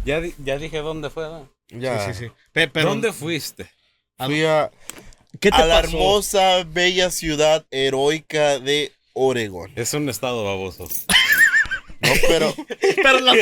[0.04, 1.24] ya, ya dije dónde fue.
[1.24, 1.48] ¿verdad?
[1.70, 2.06] Ya.
[2.08, 2.32] sí, sí, sí.
[2.52, 3.70] Pe- pero, ¿Dónde fuiste?
[4.18, 4.72] Fui a,
[5.40, 9.72] ¿Qué te a la hermosa, bella ciudad heroica de Oregón.
[9.76, 10.88] Es un estado baboso.
[12.02, 12.54] No, pero,
[12.96, 13.34] Pero la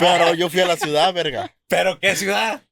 [0.00, 1.54] pero yo fui a la ciudad, verga.
[1.68, 2.62] ¿Pero qué ciudad?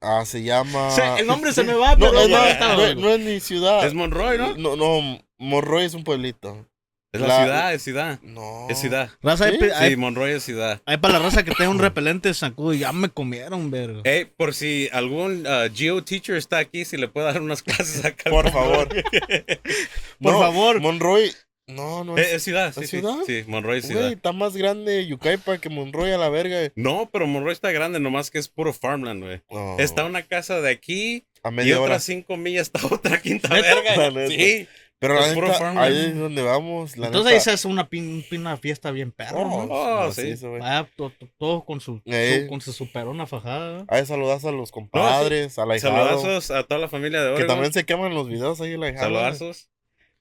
[0.00, 0.90] Ah, se llama.
[0.90, 2.94] Se- el nombre se me va, No, pero está, no, güey.
[2.94, 3.84] no es ni ciudad.
[3.86, 4.54] Es Monroy, ¿no?
[4.56, 6.66] No, no, Monroy es un pueblito.
[7.10, 8.20] Es la, La- ciudad, es ciudad.
[8.22, 8.66] No.
[8.68, 9.10] Es ciudad.
[9.22, 9.58] Raza, ¿Sí?
[9.74, 10.82] hay- Sí, Monroy es ciudad.
[10.84, 14.02] hay para la raza que tenga un repelente zancudo y ya me comieron, verga.
[14.04, 18.04] Hey, por si algún uh, geo teacher está aquí, si le puede dar unas clases
[18.04, 18.28] acá.
[18.28, 18.88] Por favor.
[20.20, 20.80] Por No, favor.
[20.80, 21.32] Monroy.
[21.66, 22.32] No, no Eh, es.
[22.34, 22.98] Es ciudad, sí, ¿Es sí.
[22.98, 23.16] ciudad?
[23.26, 24.12] Sí, Monroy es Güey, ciudad.
[24.12, 26.72] está más grande Yucaipa que Monroy a la verga.
[26.76, 29.42] No, pero Monroy está grande, nomás que es puro farmland, güey.
[29.50, 31.84] No, Está una casa de aquí a y media hora.
[31.92, 34.28] otras cinco millas está otra quinta verga.
[34.28, 34.66] Sí.
[35.00, 36.96] Pero la neta, ahí es donde vamos.
[36.96, 39.72] La Entonces ahí se hace una, pin, una fiesta bien perra, Oh, ¿no?
[39.72, 40.46] Oh, macizo, sí.
[40.48, 40.60] güey.
[40.60, 42.40] Vaya, to- to- todos con su, Eh.
[42.42, 43.84] su- con su superona fajada.
[43.88, 45.94] Ahí saludas a los compadres, a la hijado.
[45.96, 47.46] Saludazos a toda la familia de Que Oregon.
[47.48, 49.04] también se queman los videos ahí en la hijada.
[49.04, 49.70] Saludazos.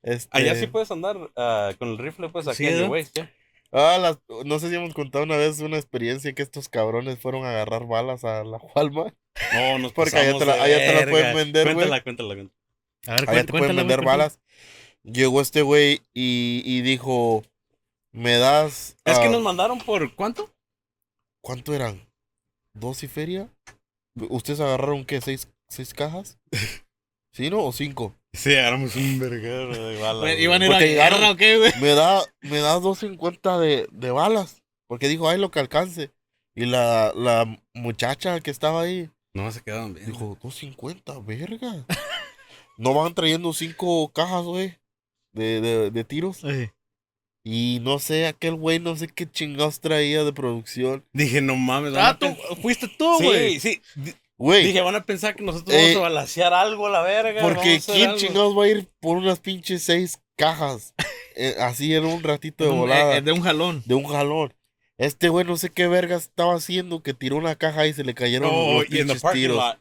[0.04, 3.06] Este, Allá sí puedes andar ah, con el rifle, pues aquí en ¿eh?
[3.16, 3.32] ¿ya?
[3.72, 7.43] Ah, las- no sé si hemos contado una vez una experiencia que estos cabrones fueron
[7.45, 9.16] a agarrar balas a la Walmart.
[9.54, 11.76] No, nos Porque allá pasamos te la- allá te la pueden vender, güey.
[11.76, 12.58] Cuéntala, cuéntala, cuéntala.
[13.06, 14.39] A ver, Allá cuen- te pueden vender balas.
[15.04, 17.43] Llegó este güey y, y dijo,
[18.12, 18.95] me das.
[19.06, 20.52] Es que ah, nos mandaron por ¿cuánto?
[21.41, 22.06] ¿Cuánto eran?
[22.74, 23.50] ¿Dos y feria?
[24.30, 25.22] ¿Ustedes agarraron qué?
[25.22, 26.38] ¿Seis, seis cajas?
[27.34, 27.64] ¿Sí, no?
[27.64, 28.16] ¿O cinco?
[28.34, 30.38] Sí, agarramos un verguero de balas.
[30.39, 31.72] ¿Iban a ir a guerra o qué, güey?
[31.80, 34.62] Me da, me da 250 de, de balas.
[34.88, 36.12] Porque dijo, ay, lo que alcance.
[36.56, 40.08] Y la, la muchacha que estaba ahí No, se quedaron bien.
[40.08, 41.86] dijo, 250, verga.
[42.78, 44.78] no van trayendo cinco cajas, güey,
[45.34, 46.38] de, de, de tiros.
[46.38, 46.69] Sí.
[47.43, 51.05] Y no sé, aquel güey, no sé qué chingados traía de producción.
[51.13, 51.93] Dije, no mames.
[51.95, 52.28] Ah, tú,
[52.61, 53.59] fuiste tú, güey.
[53.59, 54.13] Sí, sí.
[54.38, 57.41] Dije, van a pensar que nosotros Eh, vamos a balasear algo a la verga.
[57.41, 58.19] porque ¿quién algo.
[58.19, 60.93] chingados va a ir por unas pinches seis cajas?
[61.39, 63.15] Eh, así en un ratito de Un- volada.
[63.17, 63.84] eh, de un jalón.
[63.86, 64.55] de un jalón.
[64.97, 68.15] Este güey no sé qué verga estaba haciendo que tiró una caja y se le
[68.15, 69.55] cayeron Oh, los y pinches tiros.
[69.57, 69.78] lot.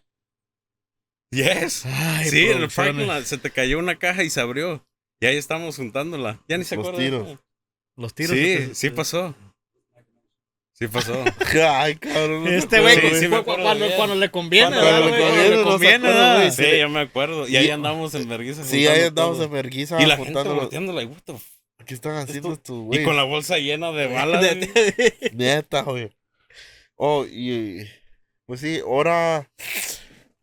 [1.37, 1.85] Yes.
[1.87, 4.85] Ay, sí, en el parking lot se te cayó una caja y se abrió.
[5.21, 6.41] Y ahí estamos juntándola.
[6.49, 7.05] Ya ni se Los acuerda.
[7.05, 7.39] tiros.
[7.97, 8.37] Los tiros.
[8.37, 9.35] Sí, sí pasó.
[10.73, 11.25] Sí pasó.
[11.71, 12.47] Ay, cabrón.
[12.49, 13.75] Este güey, Sí, sí cuando,
[14.15, 16.51] le conviene, Cuando Cuando le conviene.
[16.53, 17.49] Sí, yo me acuerdo.
[17.49, 18.65] Y ahí Y- andamos en vergüenza.
[18.65, 19.47] Sí, ahí andamos todo.
[19.47, 20.55] en vergüenza Y la gente juntando.
[20.55, 21.35] volteándola, y what the
[21.87, 23.05] ¿Qué están haciendo Esto- estos Y güey?
[23.05, 24.45] con la bolsa llena de balas.
[25.33, 26.11] Neta, güey.
[26.97, 27.87] Oh, y.
[28.47, 29.49] Pues sí, ahora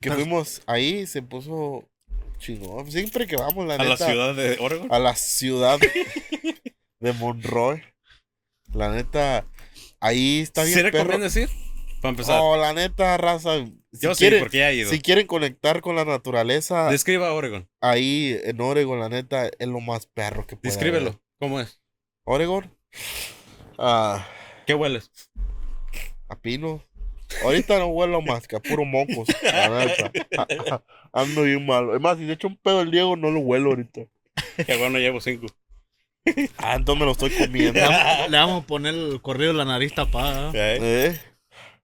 [0.10, 1.88] que fuimos ahí se puso
[2.38, 2.92] chingón.
[2.92, 4.06] Siempre que vamos, la a la neta.
[4.08, 4.88] ciudad de Oregon.
[4.92, 5.80] a la ciudad
[7.00, 7.84] de Monroe.
[8.74, 9.46] La neta,
[10.00, 10.98] ahí está bien ¿Sí perro.
[11.00, 11.50] recomiendas decir?
[12.02, 12.40] Para empezar.
[12.42, 13.66] Oh, la neta, raza.
[13.94, 14.90] Si yo sí, quieren, porque ya he ido.
[14.90, 17.70] si quieren conectar con la naturaleza, Describa Oregon.
[17.82, 21.10] ahí en Oregon, la neta, es lo más perro que puede Descríbelo.
[21.12, 21.22] haber.
[21.40, 21.80] ¿Cómo es?
[22.26, 22.76] Oregon,
[23.78, 24.28] ah,
[24.66, 25.12] ¿Qué hueles?
[26.30, 26.84] a pino.
[27.44, 29.28] Ahorita no huelo más que a puro mocos.
[29.42, 30.12] La neta.
[31.14, 31.96] Ando bien malo.
[31.96, 34.02] Es más, si le echo un pedo al Diego, no lo huelo ahorita.
[34.66, 35.48] Que bueno, llevo cinco.
[36.58, 37.74] Ah, entonces me lo estoy comiendo.
[37.74, 40.52] Le vamos, le vamos a poner el corrido de la nariz tapada.
[40.54, 40.80] ¿eh?
[40.82, 41.20] ¿Eh?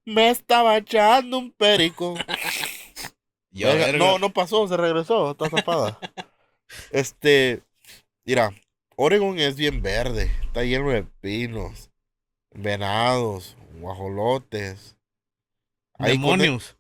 [0.06, 2.16] Me estaba echando un perico.
[3.52, 6.00] Yo, no, no pasó, se regresó, está tapada.
[6.92, 7.64] este,
[8.24, 8.54] mira,
[8.96, 11.92] Oregon es bien verde, está lleno de pinos,
[12.52, 14.99] venados, guajolotes.
[16.00, 16.76] Ahí Demonios.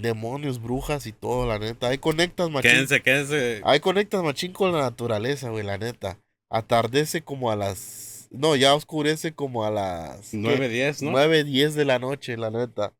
[0.00, 1.88] demonios, brujas y todo, la neta.
[1.88, 2.70] Ahí conectas machín.
[2.70, 3.60] Quédense, quédense.
[3.64, 6.18] Ahí conectas machín con la naturaleza, güey, la neta.
[6.50, 8.28] Atardece como a las.
[8.30, 10.30] No, ya oscurece como a las.
[10.30, 10.36] ¿qué?
[10.36, 11.10] 9, 10, ¿no?
[11.10, 12.94] 9, 10 de la noche, la neta.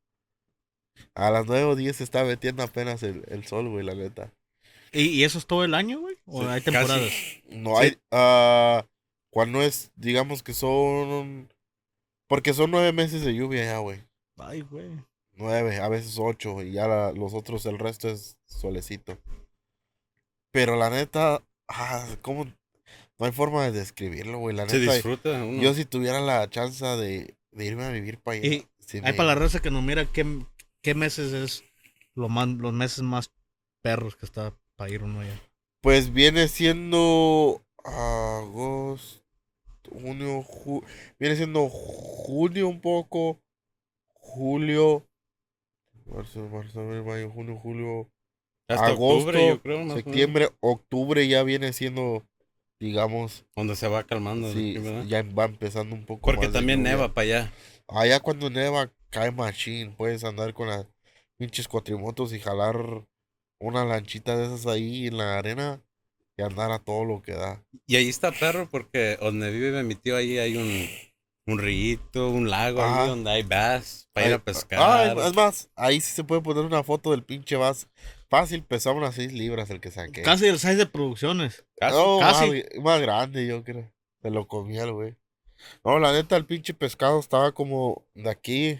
[1.15, 4.33] A las 9 o 10 se está metiendo apenas el, el sol, güey, la neta.
[4.91, 6.17] ¿Y, y eso es todo el año, güey?
[6.25, 6.71] ¿O Sí, hay casi.
[6.77, 7.11] temporadas?
[7.49, 7.83] No Sí.
[7.85, 7.97] hay.
[8.11, 8.85] ah,
[9.31, 11.47] cuando es, digamos que son.
[12.27, 14.03] Porque son nueve meses de lluvia ya, güey.
[14.37, 14.89] Ay, güey.
[15.41, 16.61] Nueve, a veces ocho.
[16.61, 19.17] Y ya la- los otros, el resto es solecito.
[20.51, 21.43] Pero la neta.
[21.67, 22.45] Ah, ¿cómo?
[22.45, 24.55] No hay forma de describirlo, güey.
[24.55, 24.93] La Se neta.
[24.93, 25.61] disfruta uno.
[25.61, 28.47] Yo si tuviera la chance de, de irme a vivir para allá.
[28.47, 30.25] Y sí Hay me- para la raza que nos mira qué,
[30.81, 31.63] qué meses es
[32.15, 33.31] lo más, los meses más
[33.81, 35.39] perros que está para ir uno allá.
[35.81, 39.21] Pues viene siendo agosto,
[39.89, 40.83] junio, ju-
[41.19, 43.39] viene siendo junio un poco,
[44.13, 45.07] julio,
[46.05, 48.11] marzo, marzo, abril, mayo, junio, julio,
[48.67, 49.83] Hasta agosto, octubre, yo creo.
[49.83, 52.25] más septiembre, octubre ya viene siendo,
[52.79, 54.51] digamos, Donde se va calmando.
[54.51, 54.77] sí,
[55.07, 57.53] ya va empezando un poco Porque más también neva para allá.
[57.87, 60.87] Allá cuando neva cae machine, puedes andar con las
[61.37, 63.05] pinches cuatrimotos y jalar
[63.59, 65.81] una lanchita de esas ahí en la arena
[66.37, 67.63] y andar a todo lo que da.
[67.85, 70.87] Y ahí está perro porque donde vive mi tío ahí hay un,
[71.51, 74.79] un rillito, un lago ahí donde hay bass para ir a pescar.
[74.81, 77.87] Ah, es más, ahí sí se puede poner una foto del pinche vas.
[78.29, 80.21] Fácil, pesaba unas 6 libras el que saqué.
[80.21, 81.65] Casi el size de producciones.
[81.75, 81.97] Casi.
[81.97, 82.49] No, casi.
[82.49, 83.91] Más, más grande, yo creo.
[84.21, 85.15] Se lo comía el güey.
[85.83, 88.79] No, la neta, el pinche pescado estaba como de aquí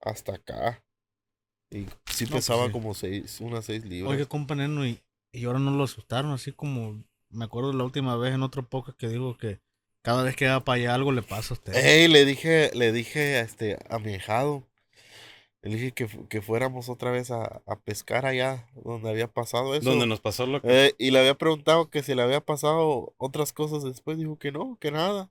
[0.00, 0.84] hasta acá.
[1.70, 2.72] Y sí pues pesaba sí.
[2.72, 4.12] como seis, unas 6 libras.
[4.12, 5.00] Oye, compa Neno, y,
[5.32, 8.98] y ahora no lo asustaron, así como me acuerdo la última vez en otro podcast
[8.98, 9.60] que digo que
[10.02, 11.74] cada vez que va para allá algo le pasa a usted.
[11.74, 14.66] Ey, le dije, le dije a este, a mi hijado,
[15.62, 19.90] le dije que, que fuéramos otra vez a, a pescar allá donde había pasado eso.
[19.90, 20.86] Donde nos pasó lo que...
[20.86, 24.52] Eh, y le había preguntado que si le había pasado otras cosas después, dijo que
[24.52, 25.30] no, que nada.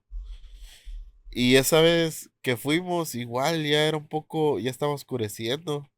[1.32, 5.88] Y esa vez que fuimos, igual ya era un poco, ya estaba oscureciendo.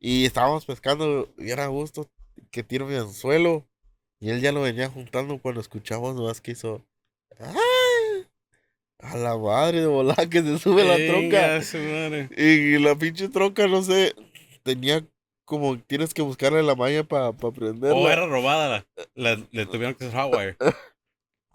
[0.00, 2.10] Y estábamos pescando bien a gusto,
[2.50, 3.68] que tiro mi anzuelo.
[4.20, 6.84] Y él ya lo venía juntando cuando escuchamos más que hizo.
[7.42, 8.26] ¡Ay!
[9.00, 11.56] A la madre de volada que se sube la tronca.
[12.36, 14.14] Y la pinche tronca, no sé,
[14.62, 15.04] tenía
[15.44, 17.96] como, tienes que buscarle la maña para prenderla.
[17.96, 18.86] O era robada.
[19.14, 20.56] La, la- le tuvieron que hacer hotwire.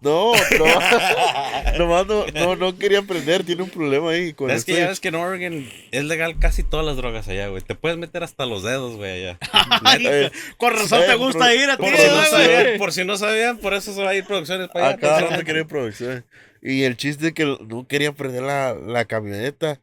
[0.00, 0.64] No, no,
[1.78, 5.00] nomás no, no, no quería aprender, tiene un problema ahí con Es que ya ves
[5.00, 7.62] que en Oregon es legal casi todas las drogas allá, güey.
[7.62, 9.38] Te puedes meter hasta los dedos, güey, allá.
[9.84, 12.26] Ay, Eh, con razón eh, te gusta por- ir a ti, Por si, no güey.
[12.30, 14.94] sabían, por si no sabían, por eso se va a ir producciones para allá.
[14.94, 15.46] A cada rato precisamente.
[15.52, 16.24] quería producción.
[16.62, 19.80] Y el chiste es que no quería prender la, la camioneta.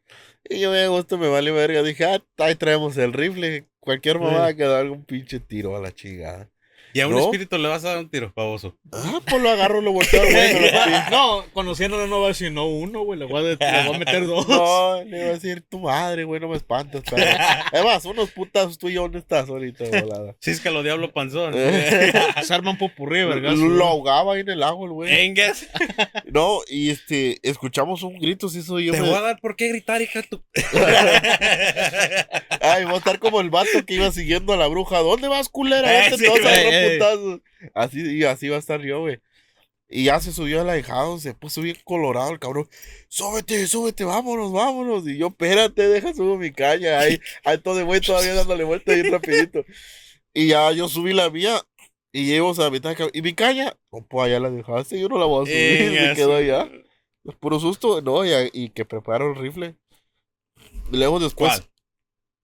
[0.47, 1.81] Y yo me gusto, me vale verga.
[1.83, 3.65] Dije, ah, ahí traemos el rifle.
[3.79, 6.49] Cualquier mamá que da algún pinche tiro a la chingada.
[6.95, 7.19] Y a un ¿No?
[7.25, 8.73] espíritu le vas a dar un tiro, baboso.
[8.93, 11.09] Ah, pues lo agarro, lo volteo al güey, lo.
[11.11, 13.19] No, conociéndolo no va a decir no uno, güey.
[13.19, 14.47] Le voy a, le voy a meter dos.
[14.47, 17.03] No, le iba a decir tu madre, güey, no me espantes.
[17.09, 17.21] Pero...
[17.73, 20.35] Además, unos putas tú y yo, ¿dónde estás ahorita, volada?
[20.41, 21.53] Cisca diablo panzón.
[22.43, 23.51] Se arma un popurrí, ¿verdad?
[23.51, 25.25] Lo, lo ahogaba ahí en el agua, el güey.
[25.25, 25.67] Engas.
[26.31, 28.93] No, y este, escuchamos un grito, sí soy yo.
[28.93, 30.41] Te me- voy a dar por qué gritar, hija tu.
[32.61, 34.99] Ay, voy a estar como el vato que iba siguiendo a la bruja.
[34.99, 36.07] ¿Dónde vas, culera?
[36.07, 36.31] Eh, Vete, sí,
[36.93, 37.41] putazos.
[37.73, 39.19] Así, y así va a estar yo, güey.
[39.87, 42.67] Y ya se subió al ahijado, se puso bien colorado el cabrón.
[43.07, 45.07] Súbete, súbete, vámonos, vámonos.
[45.07, 46.99] Y yo, espérate, deja subo mi caña.
[46.99, 49.63] Ahí, ahí todo de güey todavía dándole vuelta bien rapidito.
[50.33, 51.61] Y ya yo subí la mía.
[52.11, 53.11] Y llevamos a la mitad camino.
[53.13, 53.77] ¿Y mi caña?
[53.91, 55.91] No, pues allá la dejaste, yo no la voy a subir.
[55.91, 56.69] Venga, se quedó allá.
[57.39, 59.75] Puro susto, no, y, y que preparo el rifle.
[60.91, 61.53] Y luego después.
[61.53, 61.69] ¿Cuál?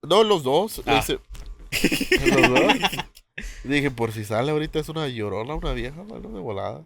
[0.10, 0.82] No, los dos.
[0.86, 1.04] Ah.
[1.06, 2.74] los dos.
[3.64, 6.84] Dije, por si sale ahorita es una llorona, una vieja, mano, de volada.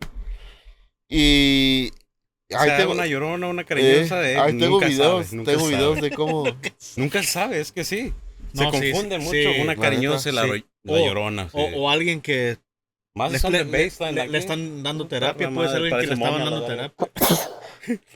[1.10, 1.92] Y.
[2.54, 4.30] O Ahí sea, tengo, una llorona, una eh, cariñosa.
[4.30, 5.78] eh, ahí tengo nunca videos, sabes, nunca tengo sabes.
[5.78, 6.44] videos de cómo.
[6.96, 8.14] Nunca sabes, es que sí.
[8.54, 11.50] No, Se sí, confunde sí, mucho sí, una cariñosa y la, la llorona.
[11.54, 11.74] O, sí.
[11.76, 12.58] o alguien que
[13.16, 15.50] Más le, de le- le- le están dando terapia.
[15.50, 17.08] Puede ser alguien que le estaban dando la terapia.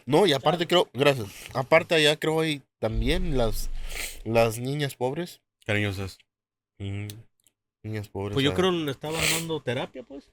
[0.07, 1.27] No, y aparte creo, gracias.
[1.53, 3.69] Aparte allá creo hay también las,
[4.23, 5.41] las niñas pobres.
[5.65, 6.17] Cariñosas.
[7.83, 8.33] Niñas pobres.
[8.33, 10.29] Pues yo creo que le estaban dando terapia, pues.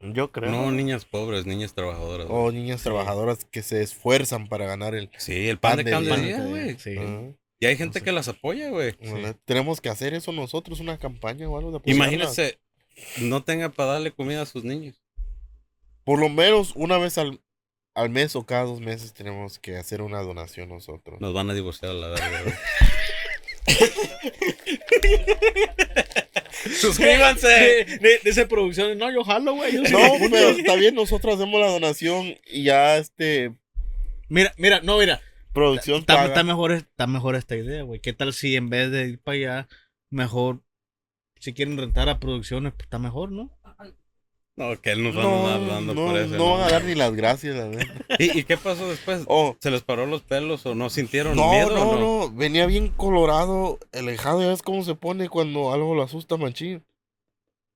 [0.00, 0.50] Yo creo.
[0.50, 2.28] No, niñas pobres, niñas trabajadoras.
[2.30, 5.10] O niñas trabajadoras que se esfuerzan para ganar el.
[5.18, 6.76] Sí, el pan, de cada Pan de güey.
[7.60, 8.04] Y hay gente No sé.
[8.04, 8.94] que las apoya, güey.
[9.44, 12.12] Tenemos que hacer eso nosotros, una campaña o algo de apoyarlas.
[12.12, 12.60] Imagínese,
[13.20, 15.02] no tenga para darle comida a sus niños.
[16.04, 17.40] Por lo menos una vez al,
[17.94, 21.20] al mes o cada dos meses tenemos que hacer una donación nosotros.
[21.20, 22.20] Nos van a divorciar a la güey.
[26.88, 27.48] Suscríbanse.
[27.48, 28.96] De, de, de esa producción.
[28.98, 29.72] No, yo jalo, güey.
[29.72, 29.98] yo No,
[30.30, 33.52] pero está bien, nosotros hacemos la donación y ya este
[34.28, 35.20] Mira, mira, no, mira.
[35.52, 36.28] producción Está, paga.
[36.28, 38.00] está mejor, está mejor esta idea, güey.
[38.00, 39.68] ¿Qué tal si en vez de ir para allá,
[40.10, 40.62] mejor,
[41.40, 43.57] si quieren rentar a producciones, pues está mejor, ¿no?
[44.58, 46.36] No, que él nos van No, a andar dando no, por eso.
[46.36, 47.70] no van a dar ni las gracias, la.
[48.18, 49.22] ¿Y, y qué pasó después?
[49.26, 51.98] Oh, ¿Se les paró los pelos o no sintieron no, miedo no, no?
[51.98, 56.36] no, venía bien colorado, el hijado, ya ves cómo se pone cuando algo lo asusta
[56.36, 56.84] machín.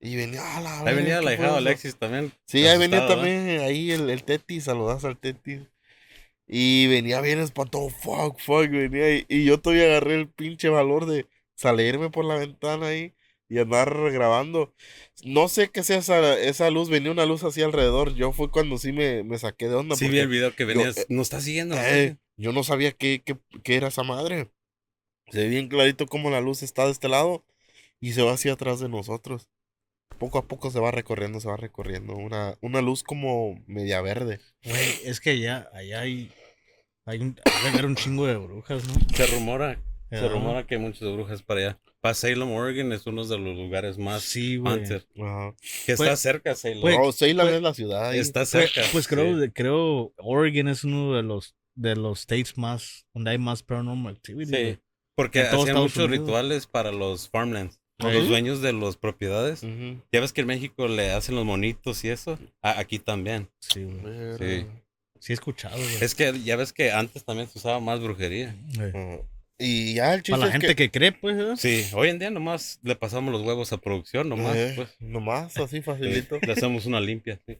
[0.00, 1.68] Y venía a la Ahí venía ¿qué la hija fue de eso?
[1.68, 2.32] Alexis también.
[2.46, 3.08] Sí, ahí venía ¿eh?
[3.08, 5.62] también ahí el, el Tetis, saludas al Tetis.
[6.46, 11.06] Y venía bien espantado, fuck, fuck, venía y, y yo todavía agarré el pinche valor
[11.06, 13.14] de salirme por la ventana ahí
[13.52, 14.74] y andar grabando.
[15.24, 18.14] No sé qué sea esa, esa luz, venía una luz así alrededor.
[18.14, 19.94] Yo fue cuando sí me, me saqué de onda.
[19.94, 20.96] Sí, vi el video que venías.
[20.96, 21.76] eh, Nos está siguiendo.
[21.78, 24.50] eh, yo no sabía qué, qué, qué era esa madre.
[25.30, 27.44] Se ve bien clarito cómo la luz está de este lado
[28.00, 29.48] y se va hacia atrás de nosotros.
[30.18, 32.14] Poco a poco se va recorriendo, se va recorriendo.
[32.16, 34.40] Una, una luz como media verde.
[34.64, 36.30] Güey, es que allá, allá hay,
[37.04, 38.94] hay un, ha de haber un chingo de brujas, ¿no?
[39.14, 39.78] Se rumora.
[40.12, 40.28] Se Ajá.
[40.28, 41.78] rumora que hay muchas brujas para allá.
[42.00, 44.60] Para Salem, Oregon es uno de los lugares más Sí.
[44.64, 45.54] Ajá.
[45.86, 46.80] Que está Pues- cerca, Salem.
[46.82, 48.08] pues- No, Salem pues- es la ciudad.
[48.10, 48.18] ahí.
[48.18, 48.82] está Pues, cerca.
[48.92, 49.50] pues creo, sí.
[49.50, 54.44] creo Oregon es uno de los de los states más donde hay más paranormal activity.
[54.54, 54.78] Sí, güey.
[55.14, 56.10] porque en hacían muchos Unidos.
[56.10, 57.80] rituales para los farmlands.
[58.00, 58.06] ¿Sí?
[58.10, 59.62] Los dueños de las propiedades.
[59.62, 60.02] Ujú.
[60.10, 62.38] Ya ves que en México le hacen los monitos y eso.
[62.60, 63.48] A- aquí también.
[63.60, 64.36] Sí, güey.
[64.38, 64.66] Sí.
[65.20, 65.96] Sí he escuchado, güey.
[66.02, 68.54] Es que ya ves que antes también se usaba más brujería.
[68.80, 69.28] Eh, Ajá.
[69.64, 71.54] Y ya el chiste Para la es gente que, cree, pues, ¿eh?
[71.56, 74.56] Sí, hoy en día nomás le pasamos los huevos a producción, nomás.
[74.56, 76.38] Eh, Pues, nomás así Sí, facilito.
[76.44, 77.38] le hacemos una limpia.
[77.46, 77.58] sí.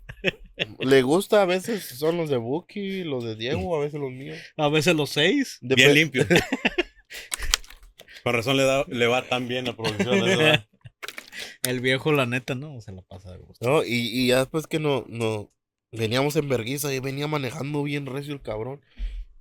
[0.81, 4.39] Le gusta a veces son los de Buki, los de Diego, a veces los míos.
[4.57, 5.59] A veces los seis.
[5.63, 6.27] Dep- Bien limpio.
[8.23, 10.21] Con razón le, da, le va tan bien a producción.
[10.21, 10.67] ¿verdad?
[11.63, 13.67] El viejo, la neta, no, se la pasa de gusto.
[13.69, 15.51] No, y, y ya después que no, no
[15.93, 18.81] veníamos en verguiza y venía manejando bien recio el cabrón.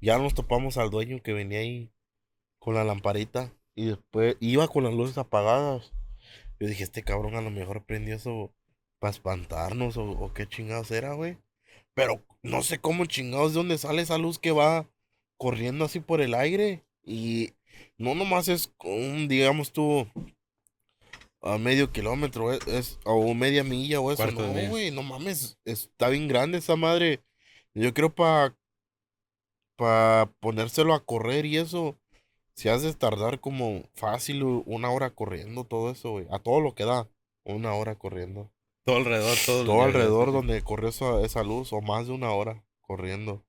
[0.01, 1.91] Ya nos topamos al dueño que venía ahí
[2.61, 5.91] con la lamparita y después iba con las luces apagadas.
[6.59, 8.53] Yo dije, este cabrón a lo mejor prendió eso
[8.99, 11.39] para espantarnos o, o qué chingados era, güey.
[11.95, 14.87] Pero no sé cómo chingados de dónde sale esa luz que va
[15.37, 16.85] corriendo así por el aire.
[17.03, 17.53] Y
[17.97, 20.07] no nomás es un, digamos tú,
[21.41, 24.17] a medio kilómetro, es, es- o media milla o eso.
[24.23, 27.23] Cuarto No, güey, no mames, está bien grande esa madre.
[27.73, 28.55] Yo creo para
[29.77, 31.97] pa ponérselo a correr y eso,
[32.55, 36.27] si has de tardar como fácil una hora corriendo todo eso, güey.
[36.31, 37.07] A todo lo que da,
[37.43, 38.51] una hora corriendo.
[38.83, 39.65] Todo alrededor, todo.
[39.65, 43.43] Todo alrededor donde corrió esa, esa luz, o más de una hora corriendo.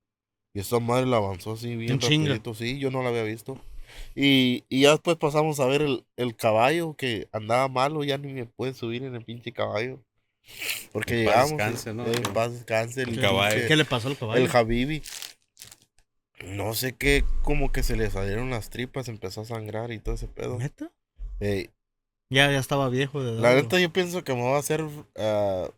[0.55, 3.59] Y esa madre la avanzó así bien rapidito, sí, yo no la había visto.
[4.15, 8.33] Y, y ya después pasamos a ver el, el caballo que andaba malo, ya ni
[8.33, 10.01] me puede subir en el pinche caballo.
[10.93, 11.51] Porque En paz llegamos.
[11.51, 12.07] descanse, ¿no?
[12.07, 13.57] En paz descanse, el, El caballo.
[13.57, 14.45] pinche- ¿Qué le pasó al caballo?
[14.45, 15.03] el Habibi.
[16.45, 20.15] No sé qué, como que se le salieron las tripas, empezó a sangrar y todo
[20.17, 20.59] ese pedo.
[20.59, 20.91] ¿Neta?
[21.41, 21.71] Ey,
[22.31, 23.41] Ya, ya estaba viejo de edad.
[23.41, 23.63] la güey.
[23.63, 24.85] neta yo pienso que me voy a hacer
[25.17, 25.69] ah,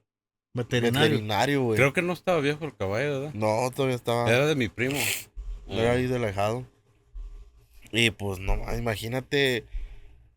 [0.54, 1.10] Veterinario.
[1.10, 1.76] veterinario, güey.
[1.76, 3.34] Creo que no estaba viejo el caballo, ¿verdad?
[3.34, 4.30] No, todavía estaba.
[4.32, 4.98] Era de mi primo.
[5.68, 6.64] Era ahí de alejado.
[7.92, 9.64] Y pues no, ma, imagínate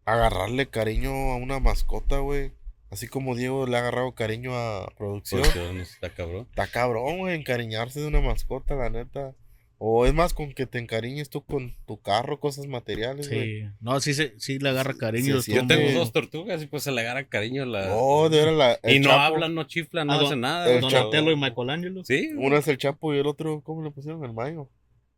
[0.06, 2.52] agarrarle cariño a una mascota, güey.
[2.90, 5.42] Así como Diego le ha agarrado cariño a producción.
[5.42, 6.48] Producción, está cabrón.
[6.50, 9.36] Está cabrón, güey, encariñarse de una mascota, la neta.
[9.80, 13.28] O es más con que te encariñes tú con tu carro, cosas materiales.
[13.28, 13.62] Sí.
[13.80, 15.40] No, sí, se- sí le agarra cariño.
[15.42, 17.86] sí, todo Yo tengo dos tortugas y pues se le agarra cariño la.
[17.88, 19.20] No, de verdad, la, y no Chapo.
[19.22, 20.72] hablan, no chiflan, no Ah, hacen nada.
[20.72, 22.04] el Donatello y Michelangelo.
[22.06, 22.32] Sí.
[22.36, 24.24] Uno es el Chapo y el otro, ¿cómo le pusieron?
[24.26, 24.68] El Mayo.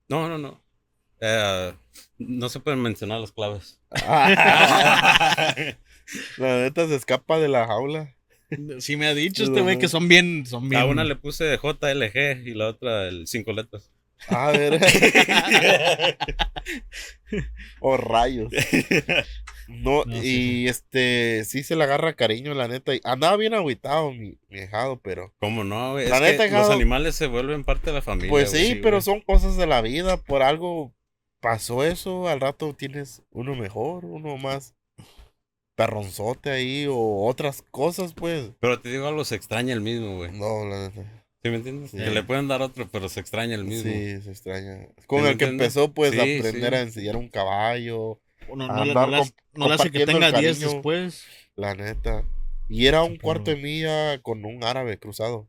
[0.09, 0.61] No, no, no.
[1.21, 1.73] Eh,
[2.17, 3.79] no se pueden mencionar las claves.
[3.91, 5.75] la
[6.37, 8.15] neta se escapa de la jaula.
[8.79, 10.81] Sí me ha dicho Sí, este güey que son bien, son bien.
[10.81, 13.91] A una le puse JLG y la otra el cinco letras.
[14.27, 14.79] A ver.
[17.79, 18.51] o rayos.
[19.67, 22.95] No, No, y sí, este, sí se le agarra cariño, la neta.
[22.95, 25.33] y andaba bien agüitado mi, mi hijado, pero.
[25.39, 25.95] ¿Cómo no?
[25.97, 28.31] La Es neta, que los animales se vuelven parte de la familia.
[28.31, 29.01] Pues sí, pero güey.
[29.03, 30.17] son cosas de la vida.
[30.17, 30.93] Por algo
[31.39, 32.27] pasó eso.
[32.27, 34.75] Al rato tienes uno mejor, uno más
[35.75, 38.51] perronzote ahí, o otras cosas, pues.
[38.59, 40.31] Pero te digo algo, se extraña el mismo, güey.
[40.31, 41.18] No, la neta.
[41.43, 41.91] ¿Sí me entiendes?
[41.91, 41.97] Sí.
[41.97, 43.91] Que le pueden dar otro, pero se extraña el mismo.
[43.91, 44.87] Sí, se extraña.
[45.07, 46.75] Con el que empezó, pues, a Sí, aprender sí.
[46.75, 48.19] a enseñar un caballo.
[48.49, 50.73] No, no, andar no le hace- com- no le hace que tenga 10 cariño.
[50.73, 51.23] después.
[51.55, 52.23] La neta.
[52.67, 55.47] Y era un cuarto de milla con un árabe cruzado.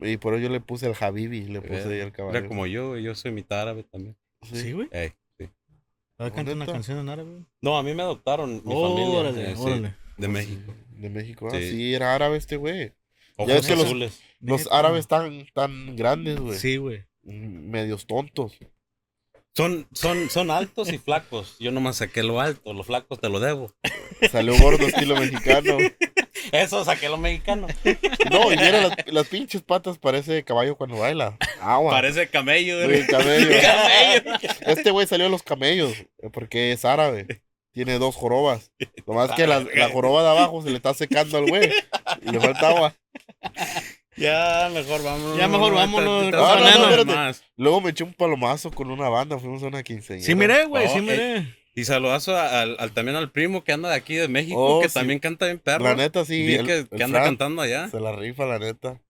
[0.00, 2.36] Y por ello yo le puse el Habibi, le puse ahí el caballo.
[2.38, 4.16] Era como yo, yo soy mitad árabe también.
[4.42, 4.88] Sí, güey.
[4.90, 5.48] Ey, sí.
[6.18, 7.44] A ver, canta una canción en árabe.
[7.60, 9.50] No, a mí me adoptaron mi Órale, familia.
[9.50, 9.94] eh, sí, órale.
[10.16, 10.74] de México.
[10.96, 11.48] De México.
[11.52, 11.70] Ah, Sí.
[11.70, 12.92] sí, era árabe este güey.
[13.36, 14.20] Ojos ves que los- azules.
[14.40, 16.58] Los árabes tan, tan grandes, güey.
[16.58, 17.04] Sí, güey.
[17.22, 18.58] Medios tontos.
[19.54, 21.56] Son, son, son altos y flacos.
[21.60, 23.72] Yo nomás saqué lo alto, los flacos te lo debo.
[24.30, 25.76] Salió gordo estilo mexicano.
[26.52, 27.66] Eso saqué lo mexicano.
[28.30, 31.36] No, y mira las, las pinches patas, parece caballo cuando baila.
[31.60, 31.92] Agua.
[31.92, 32.82] Parece camello.
[32.84, 33.06] Güey.
[33.06, 33.48] camello.
[33.62, 34.38] Camello.
[34.66, 35.94] Este güey salió de los camellos,
[36.32, 37.42] porque es árabe.
[37.72, 38.70] Tiene dos jorobas.
[39.06, 41.70] Nomás que la, la joroba de abajo se le está secando al güey.
[42.22, 42.94] Y le falta agua.
[44.16, 45.38] Ya, mejor vámonos.
[45.38, 47.14] Ya mejor no, vámonos, te- te- no, te- no, te- no, espérate.
[47.14, 47.42] más.
[47.56, 49.38] Luego me eché un palomazo con una banda.
[49.38, 50.26] Fuimos a una quinceañera.
[50.26, 51.56] Sí, miré, güey, sí Oh, miré.
[51.74, 54.88] Y saludazo al, al- también al primo que anda de aquí de México, Oh, que
[54.88, 54.94] sí.
[54.94, 55.84] también canta bien perro.
[55.84, 56.42] La neta, sí.
[56.46, 57.88] Vi el- que, el que anda cantando allá.
[57.88, 59.00] Se la rifa, la neta.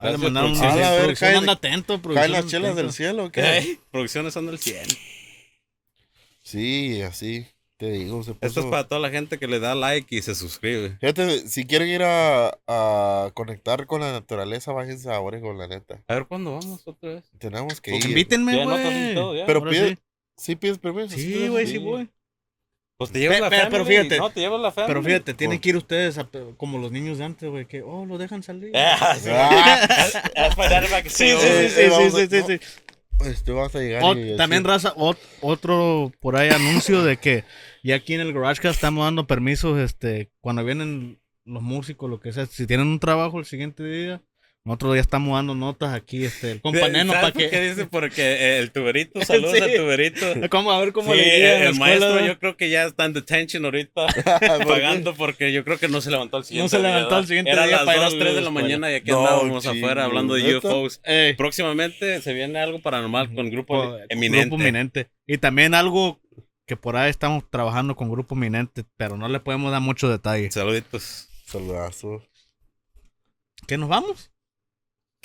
[0.00, 0.72] Le mandaron producción.
[0.78, 2.82] sí, A ver, cae- anda atento, ¿Caen las chelas atento.
[2.82, 3.78] del cielo qué?
[3.90, 4.86] Producciones anda al 100.
[6.42, 7.46] Sí, así.
[7.78, 8.46] Te digo, se puso...
[8.46, 10.96] Esto es para toda la gente que le da like y se suscribe.
[10.98, 16.02] Fíjate, si quieren ir a, a conectar con la naturaleza, váyanse a Oregon, la neta.
[16.08, 17.24] A ver cuándo vamos otra vez.
[17.38, 18.10] Tenemos que Pues ir.
[18.10, 19.44] invítenme, no güey.
[19.44, 19.98] Pero pide, sí.
[20.38, 21.14] sí pides permiso.
[21.16, 21.78] Sí, güey, sí Sí.
[21.78, 22.08] voy.
[22.98, 23.70] Pues te llevas la pe- family.
[23.72, 24.16] pero fíjate.
[24.16, 24.88] No, te llevas la family.
[24.88, 28.06] Pero fíjate, tienen que ir ustedes a- como los niños de antes, güey, que, oh,
[28.06, 28.72] lo dejan salir.
[28.74, 29.28] Ah, sí.
[29.30, 32.58] Ah, Es para dar para que Sí, sí, sí, sí,
[33.24, 34.68] este vas a llegar Ot- y también, sí.
[34.68, 37.44] raza, ot- otro por ahí anuncio de que
[37.82, 42.32] ya aquí en el GarageCast estamos dando permisos, este, cuando vienen los músicos, lo que
[42.32, 44.20] sea, si tienen un trabajo el siguiente día,
[44.66, 47.60] nosotros ya estamos dando notas aquí, este, el compañero ¿Sabes para por qué que...
[47.70, 47.86] dice?
[47.86, 49.62] Porque eh, el tuberito, saludos Sí.
[49.62, 50.26] al tuberito.
[50.50, 50.72] ¿Cómo?
[50.72, 53.64] A ver cómo Sí, le el escuela, maestro yo creo que ya está en detention
[53.64, 54.06] ahorita
[54.66, 57.52] pagando porque yo creo que no se levantó al siguiente se día, levantó al siguiente
[57.52, 59.66] Era día las para ir a 2, 3 de la mañana y aquí No, andábamos
[59.66, 60.56] afuera hablando de.
[60.56, 61.00] UFOs.
[61.04, 64.48] Ey, Próximamente se viene algo paranormal con grupo eminente.
[64.48, 65.08] Grupo Eminente.
[65.26, 66.20] Y también algo
[66.66, 70.50] que por ahí estamos trabajando con Grupo Eminente, pero no le podemos dar mucho detalle.
[70.50, 71.28] Saluditos.
[71.46, 72.22] Saludazo.
[73.68, 74.32] ¿Qué nos vamos?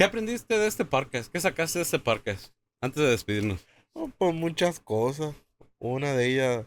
[0.02, 1.22] ¿Qué aprendiste de este parque?
[1.32, 2.36] ¿Qué sacaste de este parque?
[2.82, 3.68] Antes de despedirnos.
[3.94, 5.36] No, pues muchas cosas.
[5.78, 6.66] Una de ellas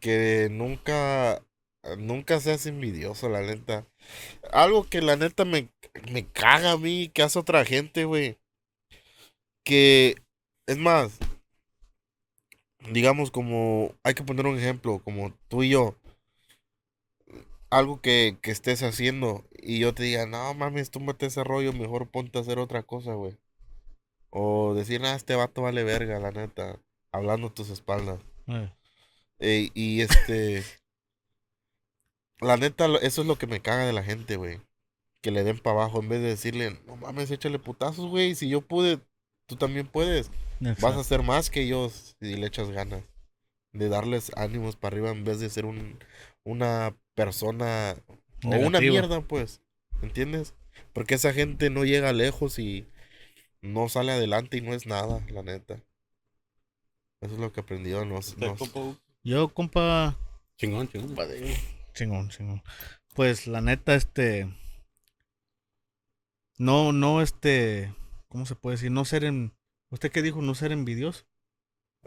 [0.00, 1.44] que nunca,
[1.98, 3.86] nunca seas envidioso, la neta.
[4.54, 5.68] Algo que la neta me,
[6.10, 8.38] me caga a mí, que hace otra gente, güey.
[9.62, 10.14] Que,
[10.66, 11.18] es más,
[12.90, 15.94] digamos como, hay que poner un ejemplo, como tú y yo.
[17.70, 22.10] Algo que, que estés haciendo y yo te diga, no mames, túmbate ese rollo, mejor
[22.10, 23.38] ponte a hacer otra cosa, güey.
[24.30, 26.80] O decir, ah, este vato vale verga, la neta,
[27.12, 28.20] hablando a tus espaldas.
[28.46, 28.70] Eh,
[29.40, 30.62] Eh, y este.
[32.40, 34.60] La neta, eso es lo que me caga de la gente, güey.
[35.22, 38.34] Que le den para abajo en vez de decirle, no mames, échale putazos, güey.
[38.34, 39.00] Si yo pude,
[39.46, 40.30] tú también puedes.
[40.80, 43.04] Vas a hacer más que yo si le echas ganas.
[43.72, 45.98] De darles ánimos para arriba en vez de ser un,
[46.44, 47.96] una persona
[48.44, 49.60] o una mierda, pues.
[50.02, 50.54] ¿Entiendes?
[50.92, 52.86] Porque esa gente no llega lejos y
[53.60, 55.74] no sale adelante y no es nada, la neta.
[57.20, 58.04] Eso es lo que aprendió.
[58.04, 60.16] Nos, nos- ocupo- Yo, compa,
[60.56, 61.14] Chingón, chingón.
[61.94, 62.62] chingón, chingón.
[63.14, 64.48] Pues la neta, este.
[66.58, 67.94] No, no, este.
[68.28, 68.90] ¿Cómo se puede decir?
[68.90, 69.52] No ser en.
[69.90, 70.40] ¿Usted qué dijo?
[70.42, 71.24] No ser envidioso.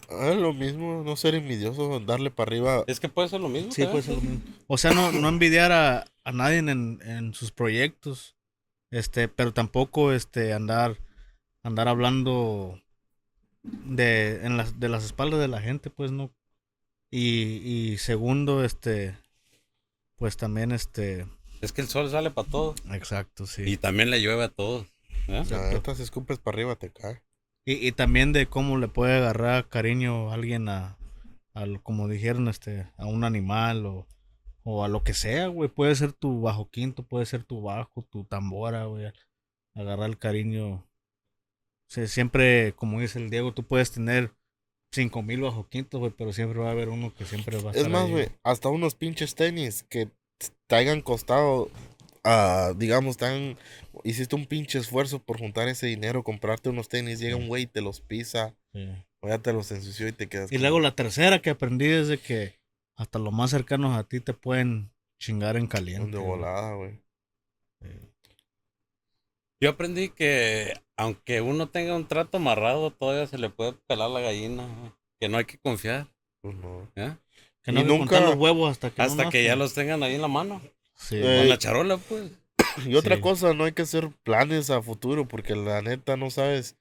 [0.10, 2.84] Ah, lo mismo, no ser envidioso, darle para arriba.
[2.88, 3.72] Es que puede ser lo mismo.
[3.72, 3.92] Sí, ¿sabes?
[3.92, 4.42] puede ser lo mismo.
[4.68, 8.36] O sea, no, no envidiar a, a nadie en, en sus proyectos.
[8.92, 10.98] Este, pero tampoco este andar
[11.64, 12.80] andar hablando
[13.64, 16.32] de en las de las espaldas de la gente, pues no.
[17.10, 19.18] Y, y segundo, este
[20.18, 21.26] pues también este
[21.62, 22.76] Es que el sol sale para todos.
[22.92, 23.64] exacto, sí.
[23.66, 24.88] Y también le llueve a todos.
[25.28, 25.44] ¿eh?
[25.50, 27.22] Neta, si escupes para arriba te cae.
[27.66, 30.98] Y, y también de cómo le puede agarrar cariño a alguien a,
[31.54, 34.08] al como dijeron, este, a un animal o,
[34.64, 35.70] o a lo que sea, güey.
[35.70, 39.12] Puede ser tu bajo quinto, puede ser tu bajo, tu tambora, güey.
[39.76, 40.74] Agarrar el cariño.
[40.74, 40.86] O
[41.90, 44.34] sea, siempre, como dice el Diego, tú puedes tener
[44.94, 47.74] cinco mil bajo quintos, güey, pero siempre va a haber uno que siempre va a
[47.74, 50.10] estar Es más, güey, hasta unos pinches tenis que
[50.68, 51.70] te hayan costado,
[52.24, 53.58] ah, digamos, tan,
[54.04, 57.68] hiciste un pinche esfuerzo por juntar ese dinero, comprarte unos tenis, llega un güey y
[57.68, 58.90] te los pisa, Sí.
[59.22, 60.52] o ya te los ensució y te quedas.
[60.52, 62.60] Y luego la tercera que aprendí es de que
[62.98, 66.18] hasta los más cercanos a ti te pueden chingar en caliente.
[66.18, 67.00] De volada, güey.
[69.62, 74.20] Yo aprendí que aunque uno tenga un trato amarrado, todavía se le puede pelar la
[74.20, 74.68] gallina.
[75.20, 76.08] Que no hay que confiar.
[76.42, 76.92] Pues no.
[76.98, 77.16] ¿eh?
[77.64, 80.16] Que no Y nunca- los huevos hasta que no Hasta que ya los tengan ahí
[80.16, 80.62] en la mano.
[81.08, 81.18] Sí.
[81.18, 82.32] Eh, Con la charola, pues.
[82.88, 83.22] Y otra Sí.
[83.22, 86.76] cosa, no hay que hacer planes a futuro porque la neta no sabes,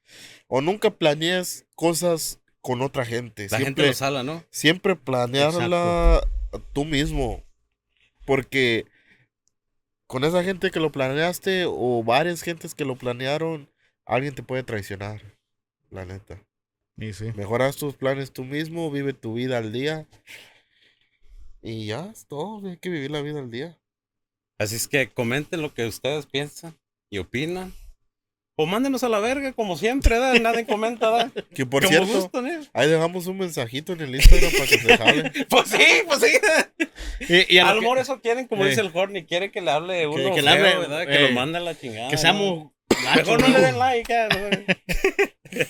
[0.46, 3.48] o nunca planeas cosas con otra gente.
[3.50, 4.44] La gente Siempre, lo sala, ¿no?
[4.50, 6.26] siempre planearla
[6.72, 7.42] tú mismo.
[8.24, 8.86] Porque
[10.06, 13.68] con esa gente que lo planeaste o varias gentes que lo planearon,
[14.06, 15.36] alguien te puede traicionar.
[15.90, 16.42] La neta.
[16.96, 17.32] Y sí.
[17.34, 20.06] Mejor haz tus planes tú mismo, vive tu vida al día.
[21.62, 22.66] Y ya, es todo.
[22.68, 23.78] Hay que vivir la vida al día.
[24.62, 26.74] Así es que comenten lo que ustedes piensan
[27.10, 27.72] y opinan.
[28.56, 30.34] O mándenos a la verga, como siempre, ¿da?
[30.38, 31.30] Nadie comenta, ¿da?
[31.54, 32.60] Que por Como cierto, gustan, ¿eh?
[32.74, 35.32] ahí dejamos un mensajito en el Instagram para que se jale.
[35.48, 37.28] Pues sí, pues sí.
[37.48, 38.68] Y, y a A lo que- mejor eso quieren, como Eh.
[38.68, 41.06] dice el Horny, quiere que le hable uno que que le hable, ¿verdad?
[41.06, 42.08] Que eh, lo mande a la chingada.
[42.08, 42.20] que ¿no?
[42.20, 43.60] seamos Mejor gachos, no le ¿no?
[43.60, 44.14] den like.
[44.28, 44.74] ¿no?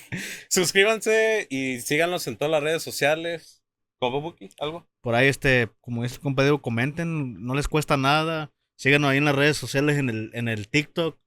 [0.49, 3.63] Suscríbanse y síganos en todas las redes sociales.
[3.99, 4.49] ¿Cómo, Buki?
[4.59, 4.85] ¿Algo?
[5.01, 8.51] Por ahí, este, como dice el compañero, comenten, no les cuesta nada.
[8.83, 11.17] Síganos ahí en las redes sociales, en el, en el TikTok,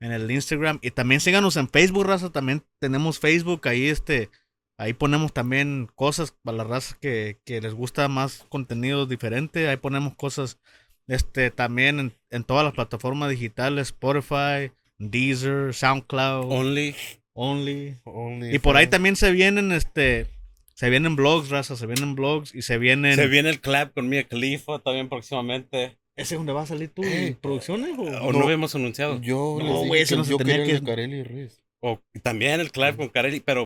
[0.00, 0.78] en el Instagram.
[0.80, 2.32] Y también síganos en Facebook, raza.
[2.32, 3.68] También tenemos Facebook.
[3.68, 4.30] Ahí, este,
[4.78, 9.68] ahí ponemos también cosas para la raza que, que les gusta más contenido diferente.
[9.68, 10.58] Ahí ponemos cosas,
[11.06, 16.96] este, también en, en todas las plataformas digitales, Spotify, Deezer, SoundCloud, Only.
[17.34, 17.98] Only.
[18.04, 20.28] Only Y por ahí también se vienen, este,
[20.72, 23.16] se vienen blogs, raza, se vienen blogs y se vienen...
[23.16, 25.98] Se viene el clap con Mia Khalifa también próximamente.
[26.16, 27.98] ¿Ese es donde va a salir tu Eh, producciones?
[27.98, 28.02] O?
[28.02, 28.44] ¿O no, No.
[28.44, 29.20] habíamos anunciado?
[29.20, 31.62] Yo No, güey, que no se yo tenía que- Carelli Ruiz.
[31.80, 33.64] O también el clap con Carelli, pero